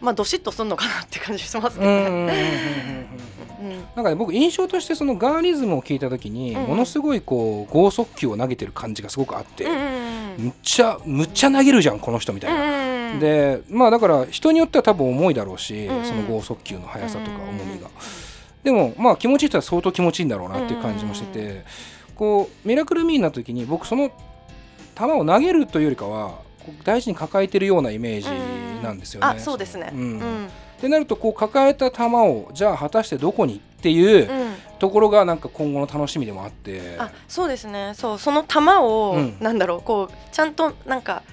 [0.02, 3.08] うまあどしっとすんのかなって感じしますけうどね。
[3.96, 9.68] なんかね僕印象としてそのガーリズムを聞いた時に、ものすごいこう剛速球を投げてる感じがすごくあって、
[10.38, 12.64] むっちゃむっちゃ投げるじゃんこの人みたいな。
[12.64, 16.06] うんうんでまあだから人によっては多分重いだろうし、うんうん。
[16.06, 17.94] その剛速球の速さとか重みが、うん
[18.62, 21.64] でもまあ気持ちいい人は相当気持ちいいんだろうなっていう感じもしてて、うん
[22.16, 24.10] こうミラクルミーにな時に僕その
[24.98, 26.40] 球を投げるというよりかは
[26.84, 28.30] 大事に抱えてるようなイメージ
[28.84, 29.28] なんですよね。
[29.28, 29.92] あそうですね。
[29.94, 30.00] うん。
[30.00, 30.48] うん。
[30.48, 34.56] ってなるとこう抱えた球をじゃあ果たしてどこにっていううん。
[34.80, 36.96] ところがなんか今後の楽しみでもあって。
[36.98, 37.94] あそうですね。
[37.96, 39.38] そうその球を、うん。
[39.40, 41.24] なんだろうこうちゃんとなんか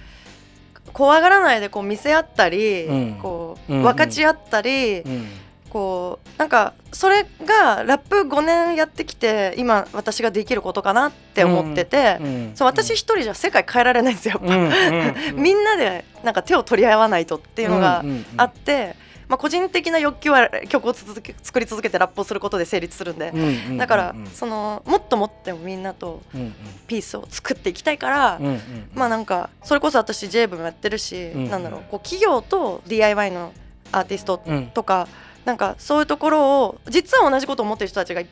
[0.92, 3.18] 怖がらないでこう見せ合ったり、うん。
[3.20, 3.85] こううんうん。
[3.85, 5.27] 分かち合ったり、うん
[5.73, 18.25] こうなんかそれがラップ5年やってきて今私ができることかなって思ってて、うんそう私一人じゃ世界変えられないんですよやっぱ、うんうんうんみんなでなんか手を取り合わないとっていうのがうんうんうん。
[18.37, 18.97] あって、
[19.29, 26.55] まあ、個人的な欲求は曲を続け作り続けてラップをすることで成立するんで、うんうんうんうんだからそのもっともってもみんなとうんうん。
[26.87, 28.61] ピースを作っていきたいから、うんうん
[28.93, 33.55] まあなんかそれこそ私 J ブもやってるし、うんなんだろうこう企業と DIY の
[33.91, 34.67] アーティストうん。
[34.69, 35.07] とか、
[35.45, 38.27] なんかそういうところを実は同じことを思ってる人たちがい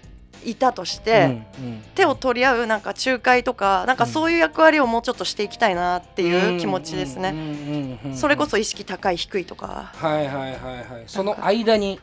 [0.44, 1.82] いたとして、うんうん。
[1.94, 7.98] 手を取り合うなんか仲介とかなんかそういう役割をもうちょっとしていきたいなっていう気持ちですね。
[8.14, 9.90] それこそ意識高い低いとか。
[9.94, 11.04] はいはいはいはい。
[11.06, 12.00] その間に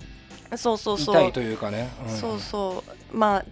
[0.55, 1.17] そうそうそいう。
[1.17, 1.89] たいというかね。
[2.05, 2.09] ん。
[2.09, 3.17] そうそう。
[3.17, 3.45] まあ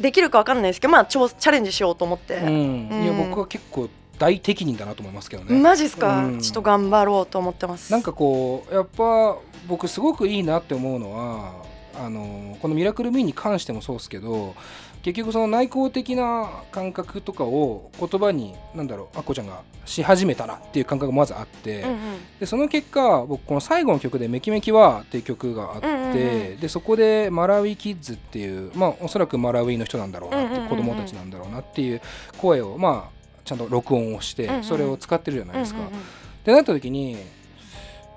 [0.00, 2.88] できるかわかんないですけどまあ超チャレンジしようと思って、うん。
[3.02, 5.58] いやうん僕は結構大適任だなと思いますけどね。
[5.60, 6.40] マジっすか、うん。
[6.40, 7.92] ちょっと頑張ろうと思ってます。
[7.92, 9.36] なんかこうやっぱ
[9.70, 11.52] 僕すごくいいなって思うのは
[11.94, 14.54] あのこの「ミラクル・ミー」に関してもそうですけど
[15.02, 21.98] 結局その内向的な感覚とかを言葉に何だろうあっこちゃんがし始めたなっていう感覚がまずあって、うんうん。
[22.38, 26.14] でその結果僕この最後の曲で「メキメキは」っていう曲があって、うんうんう
[26.54, 26.56] ん。
[26.58, 32.00] でそこでマラウイキッズっていうまあおそらくマラウイの人なんだろうなって、うんうん子供たちなんだろうなっていう
[32.38, 35.80] 声をまあちゃんと録音をして、それを使ってるじゃないですか。
[35.80, 36.00] うんうんうん
[36.40, 37.18] ってなった時に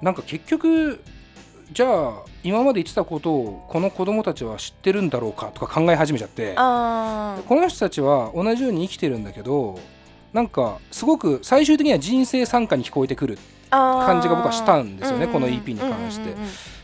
[0.02, 1.02] なんか結局
[1.72, 6.62] じゃあ今まで言ってたことをこの子供たちは知ってるんだろうかとか考え始めちゃってこ
[7.56, 9.80] の人たちは同じように生きてるんだけど
[10.34, 13.38] なんかすごく最終的には人生参加に聞こえてくる
[13.70, 16.36] 感じが僕はしたんですよねこの EP に関して。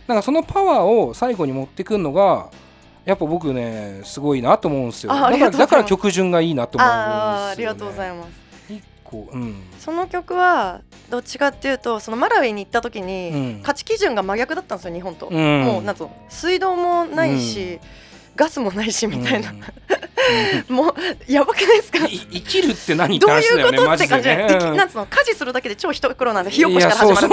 [0.08, 2.50] なんかそのパワーを最後に持ってくるのが
[3.06, 5.14] やっぱ僕ねすごいなと思うんですよ。
[5.14, 8.49] あだから曲順がいいなと思うんですよ、ね、ありがとうございます
[9.10, 9.56] 一個うん。
[9.80, 13.64] その曲はどっちかっていうとそのマラウイに行った時に、うん。
[13.64, 15.64] 価値基準が真逆だったんですよ日本と、うん。
[15.64, 15.96] もうなん
[16.30, 17.80] 水道もないし、
[18.40, 19.62] ガスもないしみたいな、うん。
[20.74, 20.94] もう
[21.28, 21.98] やばくないですか？
[22.08, 27.28] い生きるって何ってどういうことって感じで、いきうんなんつうの家事するだけで超一苦労なんで火起こしから始まる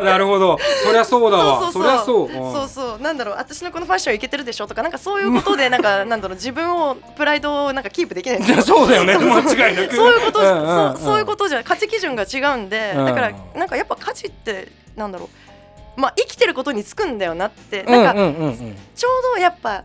[0.04, 0.58] なるほど。
[0.84, 1.60] そりゃそうだわ。
[1.72, 2.68] そうそうそう。
[2.68, 3.02] そう。
[3.02, 4.66] なんだろう私のこのファッションいけてるでしょ？
[4.66, 8.62] とかなんかそういうことで なんかなんだろう自分をプライドをなんかキープできない。
[8.62, 9.16] そうだよね。
[9.16, 9.94] 間違いなく。
[9.96, 10.96] そういうこと、んんん。
[10.96, 13.04] そうそういうことじゃ価値基準が違うんで、うん。
[13.06, 15.43] だからなんかやっぱ価値ってなんだろう
[15.96, 18.46] まあ生きてることにつくんだよなって、うんなんかうんうん。
[18.46, 19.84] うんちょうどやっぱ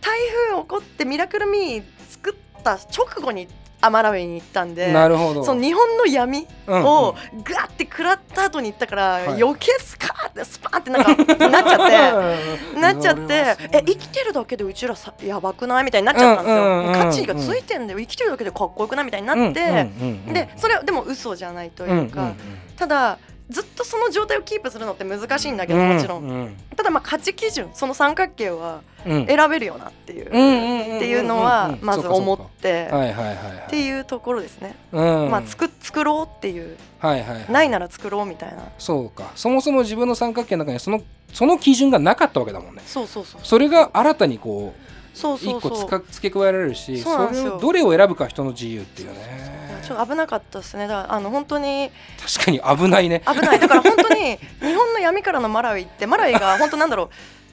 [0.00, 0.18] 台
[0.50, 3.48] 風起こってミラクルミー作った直後に
[3.80, 5.44] アマラウェイに行ったんでなるほど。
[5.44, 6.84] その日本の闇うんうん。
[6.84, 7.14] を
[7.44, 9.42] ガーって食らった後に行ったから、はい。
[9.42, 11.14] 余計スカーってスパーってなんか
[11.48, 12.80] なっちゃって。
[12.80, 15.84] なっちゃってえ生きてるだけでうちらさやばくない？
[15.84, 16.92] みたいになっちゃったんですよ、うんうんうんうん。
[16.94, 17.98] 価値がついてんだよ。
[17.98, 19.04] 生きてるだけでかっこよくない？
[19.04, 19.90] みたいになって、
[20.32, 22.32] でそれはでも嘘じゃないというか、
[22.76, 26.56] ただずっとその状態をキープするのって難しいんだけど、もちろん、ん。
[26.76, 29.26] ただまあ価値基準その三角形はうん。
[29.26, 35.30] 選べるよなっていう、っっていうのはまず思って、っていうところですね、うん。
[35.30, 37.52] まあ作作ろうっていうはいはいはい。
[37.52, 38.64] ないなら作ろうみたいな。
[38.78, 39.30] そうか。
[39.36, 42.82] そもそも自分の三角形の中にそのその基準がなかったわけだもんね。
[42.84, 43.40] そうそうそう。
[43.44, 49.56] それが新たにこうそうそう一個そうつか付け加えられるしそれをどれを選ぶか人の自由っていうね。
[49.82, 50.86] ちょっと危なかったですね。
[50.86, 51.90] だからあの本当に。
[52.20, 53.22] 確かに危ないね。
[53.26, 53.58] 危ない。
[53.60, 57.10] だから本当に日本の闇からのマラウイってマラウイが本当なんだろ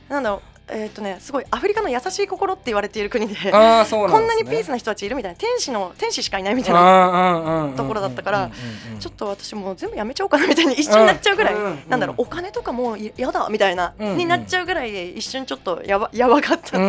[0.09, 0.13] う。
[0.13, 5.37] なんだろうえーっとねすごいアフリカの優しい心って言われている国でああそうなんね、こんなにピースな人たちいるみたいな。
[5.37, 8.51] 天使の天使しかいないみたいななところだったから
[8.99, 16.79] ちょっとと私もう全部やめちゃおうかなみたいに一瞬になっちゃうぐらい、うんうんなんだろうお金とかもういやだみたいな、うんうんになっちゃうぐらい一瞬ちょっとやばやばかったんですけ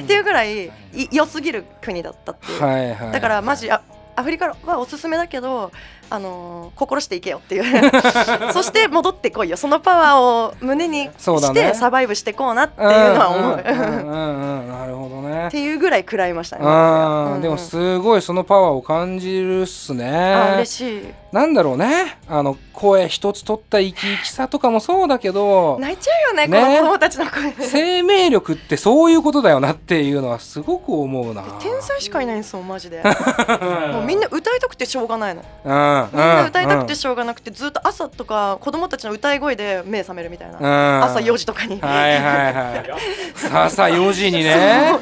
[0.00, 0.70] ど、っていうぐらいい
[1.12, 3.12] 良すぎる国だったっていう、はいはい。
[3.12, 3.82] だからマジあ
[4.16, 5.72] アフリカはおすすめだけど
[6.10, 7.90] あのー心していけよっていう。
[8.52, 9.56] そして戻ってこいよ。
[9.56, 15.48] そのパワーを胸にしてサバイブしてこうなっていうのは思う、うんなるほどね。
[15.48, 17.40] っていうぐらい食らいましたね、うんうん。
[17.42, 21.14] でもすごいそのパワーを感じるっすあね嬉しい。
[21.32, 22.18] なんだろうね。
[22.28, 25.78] あの声一つ取った生き生きさとかもそうだけど。
[25.80, 26.60] 泣いちゃうよねね。
[26.60, 27.50] この子供たちの声。
[27.52, 31.42] で生命力ってそういうことだよなっていうのはすごく思うな。
[31.60, 33.02] 天才しかいないんですよマジで。
[33.92, 35.42] もうみんな歌いたくてしょうがないの。
[35.64, 40.58] うんうんみんな歌いたくてしょうがなくてずっと朝とか子供たちの歌い声で目覚めるみたいな。
[40.58, 41.04] うん。
[41.04, 41.80] 朝4時とかに。
[41.80, 44.92] はいはいはいさあさあ4時にね。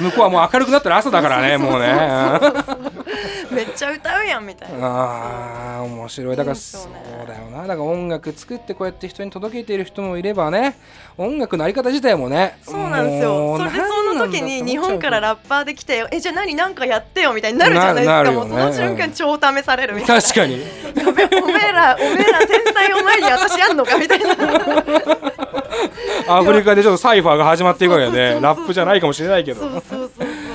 [0.00, 1.92] 向こうはもう明るくなったら朝だからねもうね
[3.50, 4.86] めっちゃ歌うやんみたいな。
[4.86, 6.36] ああ面白い。
[6.36, 7.62] だからそうだよな。
[7.62, 10.76] だから音楽作ってこうやって人に届けている人もいればね
[11.18, 13.56] 音楽のあり方自体もねそうなんですよ。
[13.58, 18.22] それでその時に日本からララッパーで来てよえじゃあ何なんかやってよみたいになるじゃないですか。
[18.24, 18.30] ね。
[18.30, 20.22] もうその瞬間超試されるみたいな。
[20.22, 20.60] 確かに。
[20.62, 24.26] やべおめえらおめえら天才を前に私やんのかみたいな。
[26.28, 28.42] アフリカでちょっとサイファーが始まっていくわけでそうそうそうそう。
[28.42, 29.60] ラップじゃないかもしれないけど。
[29.60, 30.51] そうそうそうそう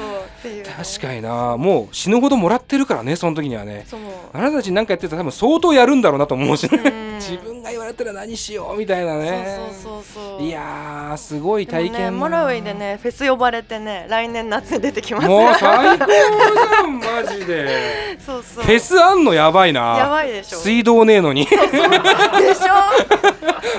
[0.47, 0.65] っていう。
[0.65, 1.57] 確かにな。
[1.57, 3.85] もう死ぬほどもらってるからねその時にはね。
[3.87, 3.99] そう。
[4.33, 6.81] あなたたちに何かやってたら多分相当やるんだろうなと思うしね。
[6.83, 7.07] うん。
[7.17, 9.57] 自分が言われたら何しようみたいなね。
[9.83, 10.47] そうそうそうそう。
[10.47, 15.27] いやーすごいでもね体験モラウイでねフェス呼ばれてね来年夏に出てきます。
[15.27, 18.17] もう最高じゃんマジで。
[18.25, 18.63] そうそう。
[18.63, 19.97] フェスあんのやばいな。
[19.97, 20.59] やばいでしょ。
[20.59, 21.45] 水道ねえのに。
[21.45, 21.67] でしょ。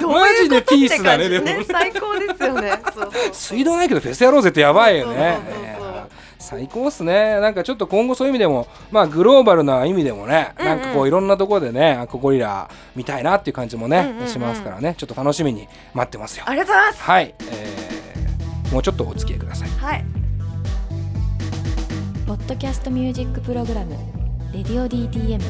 [0.09, 2.73] マジでピースだねでも最高ですよね。
[2.95, 5.39] そうそう水道ないけどフェスやろうぜってやばいよね
[6.39, 7.41] 最高っすね。
[7.41, 10.69] なんかちょっと今後そういう意味でもまあグローバルな意味でもね、うんうん。
[10.69, 14.29] なんかこういろんなところでねココリラ見たいなっていう感じもね、うんうんうん。
[14.29, 14.95] しますからね。
[14.97, 16.45] ちょっと楽しみに待ってますよ。
[16.47, 17.03] ありがとうございます。
[17.03, 19.69] はい、えーもうちょっとお付き合いください。
[19.71, 20.05] はい。
[22.27, 23.97] ポッドキャストミュージックプログラム
[24.53, 25.41] 「レディオ DTM」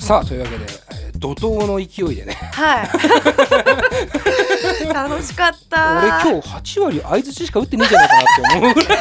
[0.00, 2.32] さあというわけで、えー怒涛の勢いでね。
[2.54, 2.88] はい
[4.92, 5.98] 楽しかった。
[6.00, 8.96] 俺今日8割相づちしか打ってねえんじゃないかなって思うすいま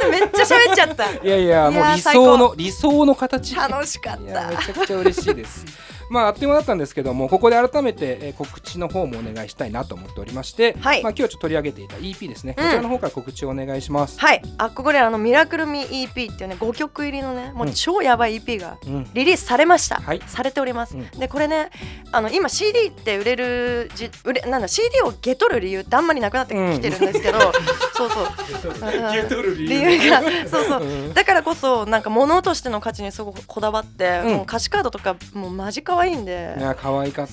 [0.00, 1.10] せんめっちゃ喋っちゃった。
[1.10, 2.54] いやいやもう理想の高。
[2.56, 5.64] 理想の形楽しかっいやめたちゃくちゃ嬉しいです。
[6.12, 11.02] まああっという間だったんですけどもここで改めて、えー告知の方もお願いしたいなと思っておりまして、はい。
[11.02, 12.64] まあ今日ちょっと取り上げていた EP ですね、うん。
[12.64, 14.18] こちらの方から告知をお願いします。
[14.18, 14.42] はい。
[14.58, 19.10] あここであのミラクルミ EP っていうね5曲入りのねもう超やばい EP がうん。
[19.14, 20.20] リリースされました、はい。
[20.26, 21.10] されております、うん。
[21.10, 21.70] でこれね
[22.10, 27.38] あの今 CD って売れるじ売れなんだ CD をゲ取る理由ってあんまりなくなってきてるんですけど、
[27.94, 29.42] そうそう。
[29.42, 34.32] る理由がそうそう、うんだからこそなんか物としての価値にすごくこだわって、うん。
[34.34, 37.32] もう歌詞カードとかもうマジ可愛いんで、いや可愛かった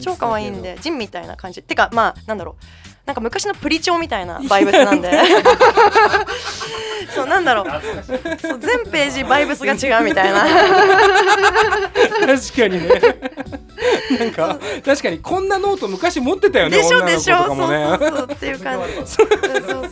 [0.00, 1.62] 超可愛いんでジンみたいな感じ。
[1.62, 2.64] てかまあなんだろう。
[3.04, 5.10] なんか昔のプリチョみたいなバイブスなんで。
[7.12, 7.66] そうなんだろう。
[8.40, 10.44] そう全ページバイブスが違うみたいな。
[12.24, 12.88] 確かにね
[14.18, 18.94] なんか確かにこんなノート昔持ってたよねでしょでしょそうそうそうっていう感じ。
[19.06, 19.28] そう。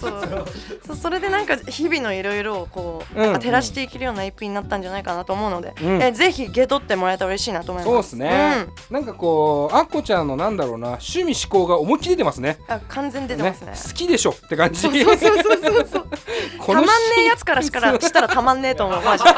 [0.01, 0.47] そう
[0.87, 3.33] そうそれでなんか日々のいろいろをこううん。
[3.35, 6.03] 照らしていけるような EP になったんじゃないかなと思うので、うん。
[6.03, 7.93] えぜひゲ取ってもらえたら嬉しいなと思います。
[7.93, 12.59] そうですね、なんかこうあっこちゃんのなんだろうな趣味思考が思いっきり出てますね。
[12.69, 13.73] うん、あ完全に出てますね。
[13.73, 14.81] 好きでしょって感じ。
[14.81, 16.07] そうそうそうそうそう。
[16.66, 19.31] たまんねえやつからしからしたらたまんねえと思うマジで。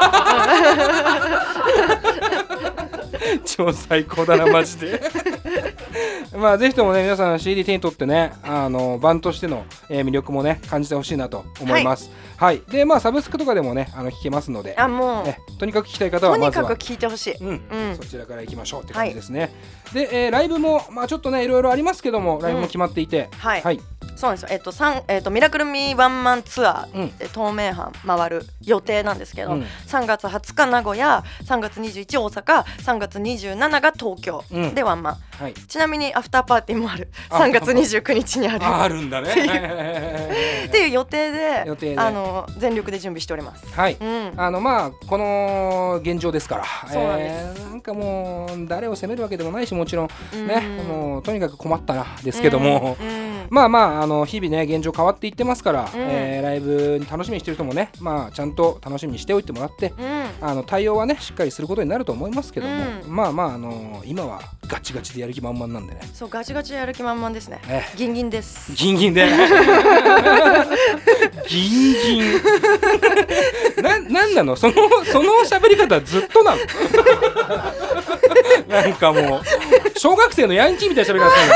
[3.45, 5.01] 超最高だなマジで
[6.37, 12.11] まあぜひともね皆さん CD 手に取ってねあのバンドとしての、えー魅力もね感じてほしいなと思います。
[12.37, 14.75] はい、でまあサブスクとかでもねあの聞けますので。
[14.77, 15.25] あもう。
[15.25, 16.63] ねとにかく聞きたい方はとまずは。
[16.63, 17.47] にかく聞いてほしい、うん。
[17.71, 17.95] うん。
[17.95, 19.51] そちらから行きましょうって感じですね、
[19.93, 23.61] で、えーライブもまあちょっとねいろいろありますけどもライブも決まっていて、はい。
[23.61, 23.79] はい、
[24.17, 24.49] そうなんですよ。
[24.51, 27.17] えっと三えっとミラクルミーワンマンツアー、うん。
[27.17, 29.61] で東名阪回る予定なんですけど、うん。
[29.87, 34.75] 3月20日名古屋3月21大阪3月27が東京うん。
[34.75, 35.53] でワンマン、はい。
[35.53, 37.09] ちなみにアフターパーティーもある。
[37.29, 38.65] あ3月29日にある。
[38.65, 39.29] ああるんだね。
[39.29, 39.33] っ
[40.71, 40.89] ていう。
[40.93, 41.99] 予定で予定で。
[41.99, 43.65] あの全力で準備しております。
[43.75, 44.33] はい、うん。
[44.37, 46.65] あのまあこの現状ですから。
[46.87, 47.59] そうなんです。
[47.59, 50.47] えーなんかもう誰を責めるわけでもないしもちろんうん。
[50.47, 53.07] ね、もうとにかく困ったなですけども、うん。
[53.07, 55.87] うんまあまああの日々ね現状変わっていってますから、ん。
[55.95, 60.23] えーライブに楽しみにしてる人もねまあちゃんと楽しみにしておいてもらって、うん。
[60.41, 62.73] あの対応はねしっかりすることになると思いますけども、
[63.05, 66.01] うまあまああの今はガチガチでやる気満々なんでね。
[66.13, 67.61] そうガチガチでやる気満々ですね。
[67.67, 68.73] えギンギンです。
[68.73, 69.27] ギンギンで。
[71.47, 72.41] ギンギン。
[73.81, 74.55] ななんなの？
[74.55, 74.73] その
[75.05, 76.57] その喋り方ずっとなの？
[78.67, 79.41] なんかもう
[79.97, 81.53] 小学生のヤンキーみたいな喋り方するの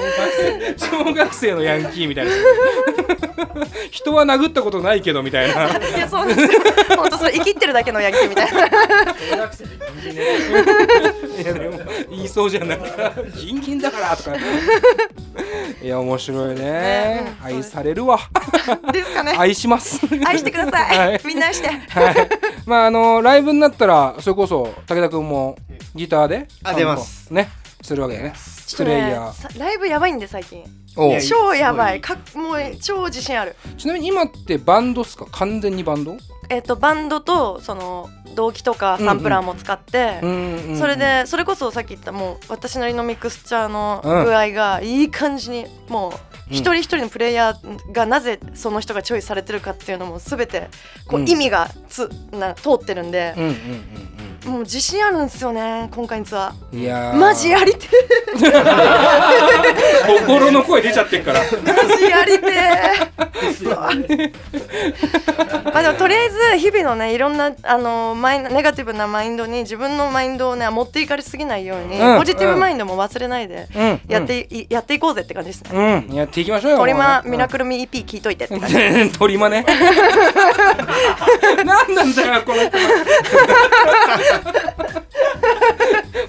[0.78, 2.32] 小学生のヤンキーみたいな。
[3.90, 5.68] 人は殴ったことないけどみたいな。
[5.68, 6.40] いやそうです。
[6.40, 6.48] よ
[6.96, 8.68] 本当そう生きってるだけのヤンキーみたいな。
[9.30, 9.70] 小学生で
[10.02, 10.22] ギンギンね
[11.42, 11.80] いやでも
[12.10, 14.36] 言いそうじゃんなんかギンギンだからとか。
[15.82, 17.34] いや面白いね。
[17.42, 18.18] 愛されるわ。
[18.92, 19.34] ですかね。
[19.36, 20.00] 愛します。
[20.24, 21.20] 愛してください、はい。
[21.24, 21.68] みんな愛して。
[21.68, 22.28] はい。
[22.66, 25.56] まああのライブになったらそれこそ武田君も
[25.94, 27.32] ギターであ出ます。
[27.32, 27.50] ね
[27.90, 28.32] するわけだね。
[28.36, 29.32] スプレイヤー。
[29.32, 30.62] さライブやばいんで最近。
[31.28, 31.98] 超やばい。
[31.98, 32.00] い。
[32.00, 33.56] かもう超自信ある。
[33.76, 35.26] ちなみに今ってバンドっすか？
[35.32, 36.16] 完全にバンド？
[36.48, 44.24] えっ、とバンドとその動機とかサンプラーも使って、んそれでそれこそさっき言ったもう私なりのミクスチャーのうん。
[44.24, 46.20] 具合がいい感じにもううん
[46.50, 50.68] 一人一人のプレイヤーがなぜその人がチョイスされてるかっていうのも全て
[51.06, 51.28] こううん。
[51.28, 53.34] 意味がつな通ってるんで。
[53.36, 54.10] うんうんうん
[54.46, 57.14] もう自信あるんですよね今回のツアうんいやー。
[57.14, 57.88] マジやりて
[60.26, 61.40] 心の声出ちゃってっから。
[61.40, 62.46] えマジやりて
[65.72, 72.18] あでもとりあえず日々のねいろんなあのマイネガティブなマインドに自分のマインドをね持っていかれすぎないように、うん。
[72.18, 74.00] ポジティブマインドも忘れないでうん。
[74.08, 76.04] やってい、やっていこうぜって感じですね。
[76.08, 76.14] うん。
[76.14, 78.76] やっていきましょうよトリマもうミラクルミ EP 聞いといてって感じ。
[78.76, 79.64] う んトリマね。
[81.64, 82.78] 何なんだよこの人。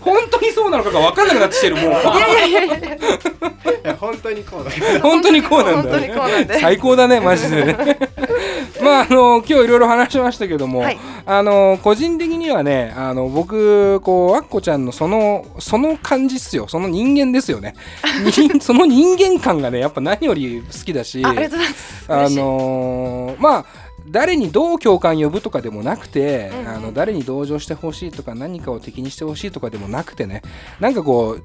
[0.01, 1.85] 本当にそうなのかが分かんなくなってきてるもう。
[1.85, 2.97] いやいやいやいや。
[3.83, 7.97] いや本当にこうだ本当にこうなんだよ、本当にこうなんで最高だねマジでね。
[8.81, 10.99] まああの今日いろいろ話しましたけども、はい。
[11.25, 16.67] あの個人的にはねあの僕こうアッコちゃんのそのその感じっすよ。
[16.67, 17.73] その人間ですよね。
[18.23, 23.65] にその人間感がねやっぱ何より好きだしあのーまあ
[24.07, 26.67] 誰にどう共感呼ぶとかでもなくて、うんうん。
[26.67, 30.41] あの誰に同情してほしいとか何かを敵にしてほしいとかでもなくてね。
[30.79, 31.43] なんかこう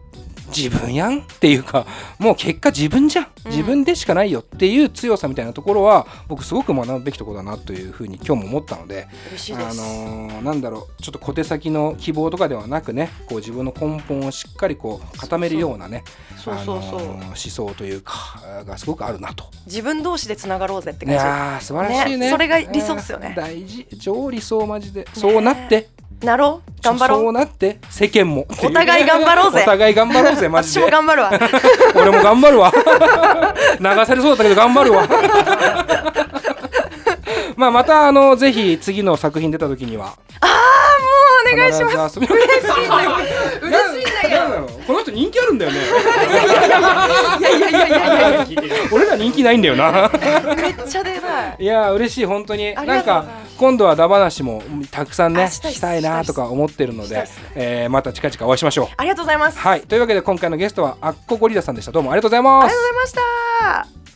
[0.49, 1.86] 自分やんっていうか
[2.18, 3.26] もう結果自分じゃん。
[3.44, 3.51] うん。
[3.51, 9.57] 自分でしかないよっていう強さみたいなところは僕すごく学ぶべきところだなというふうに今日も思ったので、あ。
[9.74, 16.05] のーなんだろうちょっと小手先の希望とかではなくねこう自分の根本をしっかりこう固めるようなね
[16.36, 17.01] そうそうそう。
[17.01, 19.44] あのー思想というかがすごくあるなと。
[19.66, 21.24] 自分同士でつながろうぜってい感じ。
[21.24, 22.16] やー素晴らしいね。
[22.18, 23.28] ねそれが理想っすよね。
[23.28, 23.86] うん大事。
[24.01, 25.07] 超理想マジで。
[25.14, 25.88] そうなって
[26.23, 26.71] なろう？
[26.83, 28.47] 頑張ろそううなって世間も。
[28.62, 29.62] お互い頑張ろうぜ。
[29.62, 31.31] お互い頑張ろうぜマジ私でも頑張るわ。
[31.97, 32.73] 俺も頑張るわ。
[33.81, 35.07] 流されそうだったけど頑張るわ。
[37.57, 40.12] まあまたあのぜひ次の作品出た時には。
[40.41, 40.55] ああも
[41.53, 42.19] うお願いします。
[42.21, 42.73] 嬉しい嬉し
[43.86, 43.86] い
[44.49, 45.78] んだよこの人人気あるんだよね。
[47.38, 47.99] いやいやいやいや
[48.36, 48.47] いや
[48.92, 50.11] 俺ら人気ないんだよな。
[50.57, 51.57] めっちゃ出ない。
[51.59, 52.74] いや嬉しい本当に。
[52.74, 53.24] なんか
[53.59, 57.24] 今度はダ話もたくさんねあしたいなとか思ってるのでね
[57.55, 58.88] えーまた近々お会いしましょう。
[58.97, 59.59] ありがとうございます。
[59.59, 59.80] はい。
[59.82, 61.92] というわけで今回のゲストはアッコゴリラさんでした。
[61.92, 62.64] どうもありがとうございます。
[62.64, 63.12] ありがとうございまし
[63.92, 64.16] た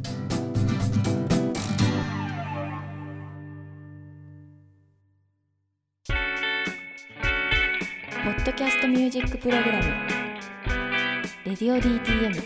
[8.91, 9.83] ミュージックプログラム
[11.47, 12.43] 「レディオ DTM」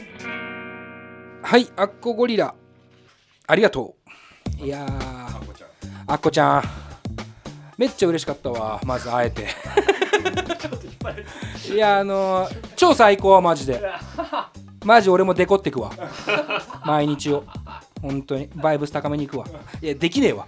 [1.41, 2.53] はいアッコゴリラ。
[3.47, 3.95] ありがと
[4.61, 4.63] う。
[4.63, 4.91] いやー。
[6.05, 6.63] アッコちゃん。
[7.79, 8.79] めっちゃ嬉しかったわ。
[8.85, 9.47] まず会えて。
[11.73, 13.81] いやあのー超最高マジで。
[14.85, 15.91] マジ俺もデコってくわ。
[16.85, 17.43] 毎日を。
[18.03, 18.49] 本当に。
[18.55, 19.47] バイブス高めに行くわ。
[19.81, 20.45] いやできねえわ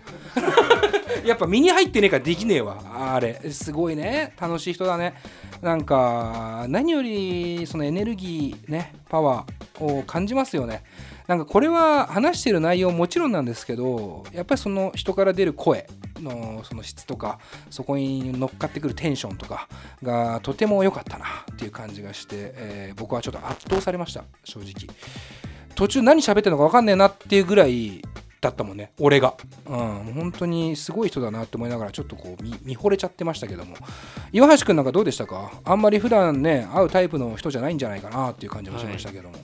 [1.28, 2.82] やっぱ身に入ってねえからできねえわ。
[3.14, 3.40] あれ。
[3.52, 4.34] すごいね。
[4.40, 5.14] 楽しい人だね。
[5.62, 10.84] なんか何よりそのエネルギーねパワーを感じますよね。
[11.28, 15.86] なんかこれは話してる内容もちろんなんですけどやっぱりその人から出る声
[16.22, 19.68] のその質とかそこに乗っかってくるテンションとか
[20.02, 24.24] がとても良かったなっていう感じがして、えー僕はちょっと圧倒されました。
[24.44, 24.74] 正直。
[25.76, 28.02] 途中何喋ってるのか分かんねえなっていうぐらい
[28.40, 28.92] だったもんね。
[29.00, 29.36] 俺が、
[29.66, 33.76] うん、本当にすごい人だなって思いながらちょっとこう見見惚れちゃってましたけども。
[34.32, 35.52] 岩橋君なんかどうでしたか？
[35.66, 39.36] あんまり普段ね会うタイプの人じゃないんじゃないかなっていう感じもしましたけども、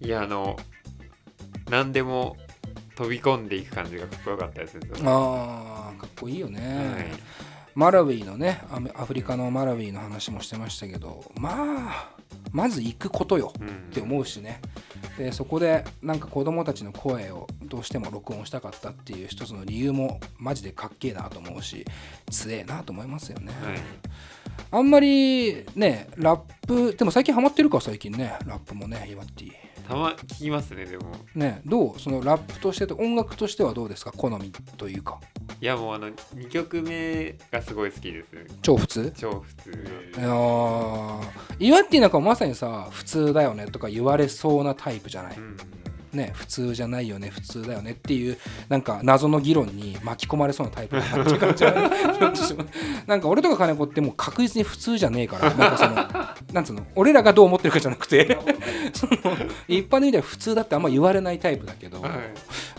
[0.00, 0.08] い。
[0.08, 0.56] やあの
[1.70, 2.36] 何でも
[2.96, 4.88] 飛び込んでいく感じがかっこよかったですね。
[5.04, 7.06] あーかっこいいよね、はい。
[7.76, 8.62] マラウィのね
[8.96, 11.24] アフリカのマラウィの話もしてましたけど。
[11.38, 12.10] まあ
[12.52, 13.68] まず行くことようん。
[13.68, 14.60] って思うしね。
[15.18, 21.84] でそこでなんか子供たちの声をどうしても録音したかったっていう一つの理由もマジでかっけえなと思うし
[22.30, 23.78] 強えなと思いますよね、はい。
[24.70, 28.38] あんまりねラップでも最近ハマってるか最近ね。
[28.46, 29.52] ラップもね岩ティ
[29.88, 31.04] たま聞きますねでも。
[31.34, 31.98] ねどう？
[31.98, 34.12] そのラップとしてと音楽としてはどうですか？
[34.12, 35.18] 好みというか。
[35.60, 38.28] いやもうあの2曲目がすごい好きです。
[38.62, 39.12] 超普通？
[39.16, 39.70] 超普通。
[39.70, 41.20] いやー。
[41.58, 45.36] 岩ティなんかまさにさ普通だよねとか言われそうなタイプじゃない？
[45.36, 45.56] うん
[46.12, 48.36] ね普通じゃないよね普通だよねっていう
[48.68, 52.64] なんか謎の議論に巻き込まれそうなタイプになってる感じがひょっとして
[53.06, 58.36] なんか俺とか金子ってもう確実に普通じゃねえからなんかそのなんつうの俺らがどう思ってるかじゃなくて
[58.92, 59.12] その
[59.68, 62.12] 一般の意味では普通だってあんま言われないタイプだけど、はい。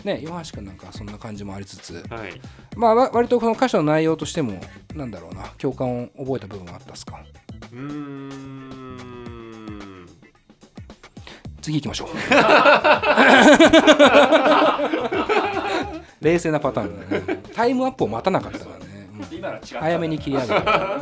[0.06, 2.40] ね岩橋君なんかそんな感じもありつつはい。
[2.76, 4.60] まあわ割とこの歌詞の内容としても
[4.94, 7.20] なんだろうな共感を覚えた部分があったっすか？
[7.72, 9.21] うーん
[11.62, 12.08] 次行きましょう。
[16.24, 17.40] 冷静なパターンだね。
[17.54, 18.82] タイムアップを待たなかったからね。
[19.80, 21.00] 早めに切り上げた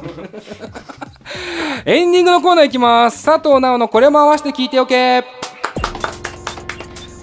[1.84, 3.24] エンディングのコーナーいきます。
[3.24, 5.24] 佐藤直のこれも合わせて聞いておけ。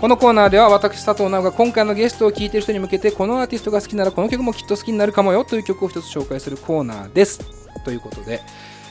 [0.02, 7.40] このコーナーでは私佐藤直が今回のゲストを聴いている人に向けてこのアーティストが好きならこの曲もきっと好きになるかもよという曲を一つ紹介するコーナーです。
[7.84, 8.42] ということで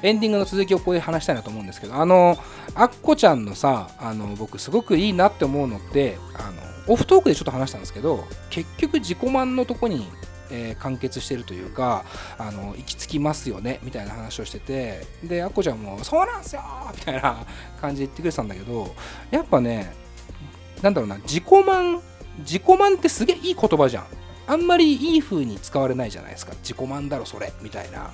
[0.07, 2.39] エンディングの続きをここで話したいなと思うんですけどあの
[2.77, 10.07] あっこちゃんのさあの僕すごくいいなって思うのってあのオフトークでちょっと話したんですけど結局自己満のとこに、
[10.51, 12.05] えー完結してるというか
[12.39, 16.63] あの行き着きますよねみたいな話をしててであっこちゃんも「そうなんすよ!」
[16.95, 17.45] みたいな
[17.81, 18.95] 感じで言ってくれてたんだけど
[19.33, 19.93] やっぱね
[20.83, 22.01] なんだろうな自己満
[22.39, 24.05] 自己満ってすげえいい言葉じゃん
[24.47, 28.13] あんまりいい風に使われないじゃないですか自己満だろそれみたいな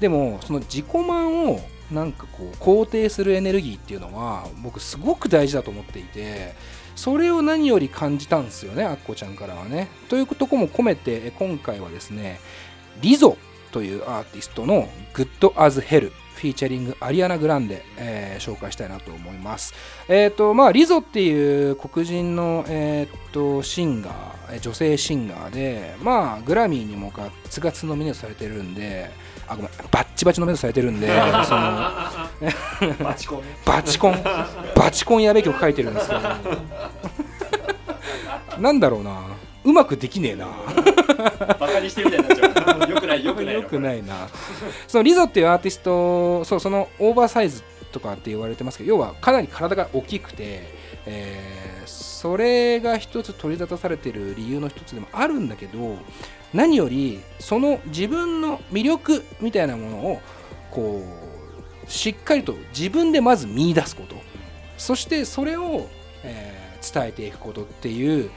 [0.00, 6.54] でもその自己満をなんかこう肯定するエネルギーっていうのは僕すごく大事だと思っていて
[6.94, 12.40] それを何より感じたんですよねあっこちゃんからはねというとこも込めて今回はですね
[13.00, 13.38] リゾ
[13.72, 19.74] というアーティストの「Good as Hell」フィーチャリングアリアナ・グランデ、えー紹介したいなと思います。
[20.08, 29.10] えっ、とまあリゾっていう黒人の、えー、とシンガー女性シンガーでまあグラミーにもガツガツノミネートされてるんで
[29.48, 31.08] あごめんバッチバチノミネートされてるんで
[31.44, 31.60] その
[33.02, 33.44] バチコンね。
[33.64, 34.22] バチコン。
[34.74, 36.20] バチコンやべえ曲書いてるんですけど。
[38.60, 39.22] なんだろうな。
[39.64, 40.46] うまくできねえな。
[41.58, 42.90] バカにしてみたいになっちゃう。
[42.90, 44.28] よくないよくないよくないな。
[44.86, 50.62] そのリゾっていうアーティストそうそのオーバーサイズとかって言われてますけど要はかなり体が大きくて、
[51.06, 51.68] えー
[52.18, 55.96] それが一つ取り沙汰されてる理由の一つでもあるんだけど
[56.54, 60.20] 何よりその自分の魅力みたいなものを
[60.70, 61.02] こ
[61.86, 64.16] うしっかりと自分でまず見出すこと。
[64.76, 65.88] そしてそれを、
[66.22, 68.30] えー伝えていくことっていう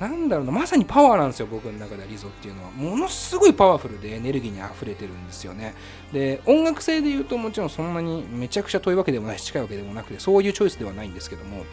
[0.00, 2.70] なんだろうなまさにパワーなんですよ僕の中でリゾっていうのは。
[2.70, 5.74] ものすごいパワフルでエネルギーにあふれてるんですよね。
[6.12, 11.64] で音楽性で言うともちろんそんなにめちゃくちゃ遠いわけでもないし近いわけでもなくてそういうチョイスではないんですけども。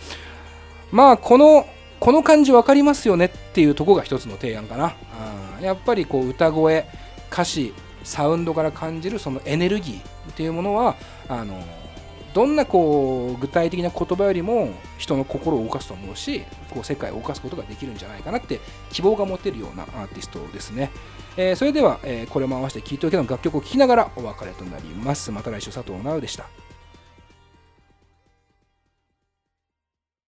[0.92, 1.66] まあこの
[2.04, 4.94] この感じ分かりますよねっていうとこが一つの提案かな。
[5.18, 6.86] あーやっぱりこう歌声
[7.32, 7.74] 歌詞
[8.04, 10.98] サウンドから感じるそのエネルギーっていうものは
[11.30, 11.64] あの
[12.34, 18.60] どんなこう具体的な言葉よりも人の心を動かすと思うしこう世界を動かすことができるんじゃないかなって
[18.92, 20.92] 希望が持てるようなアーティストですね、
[21.38, 25.32] えーそれでは、えーこれも合わせて聴いておけの楽曲を聴きながらお別れとなります。
[25.32, 26.50] また来週佐藤直でした。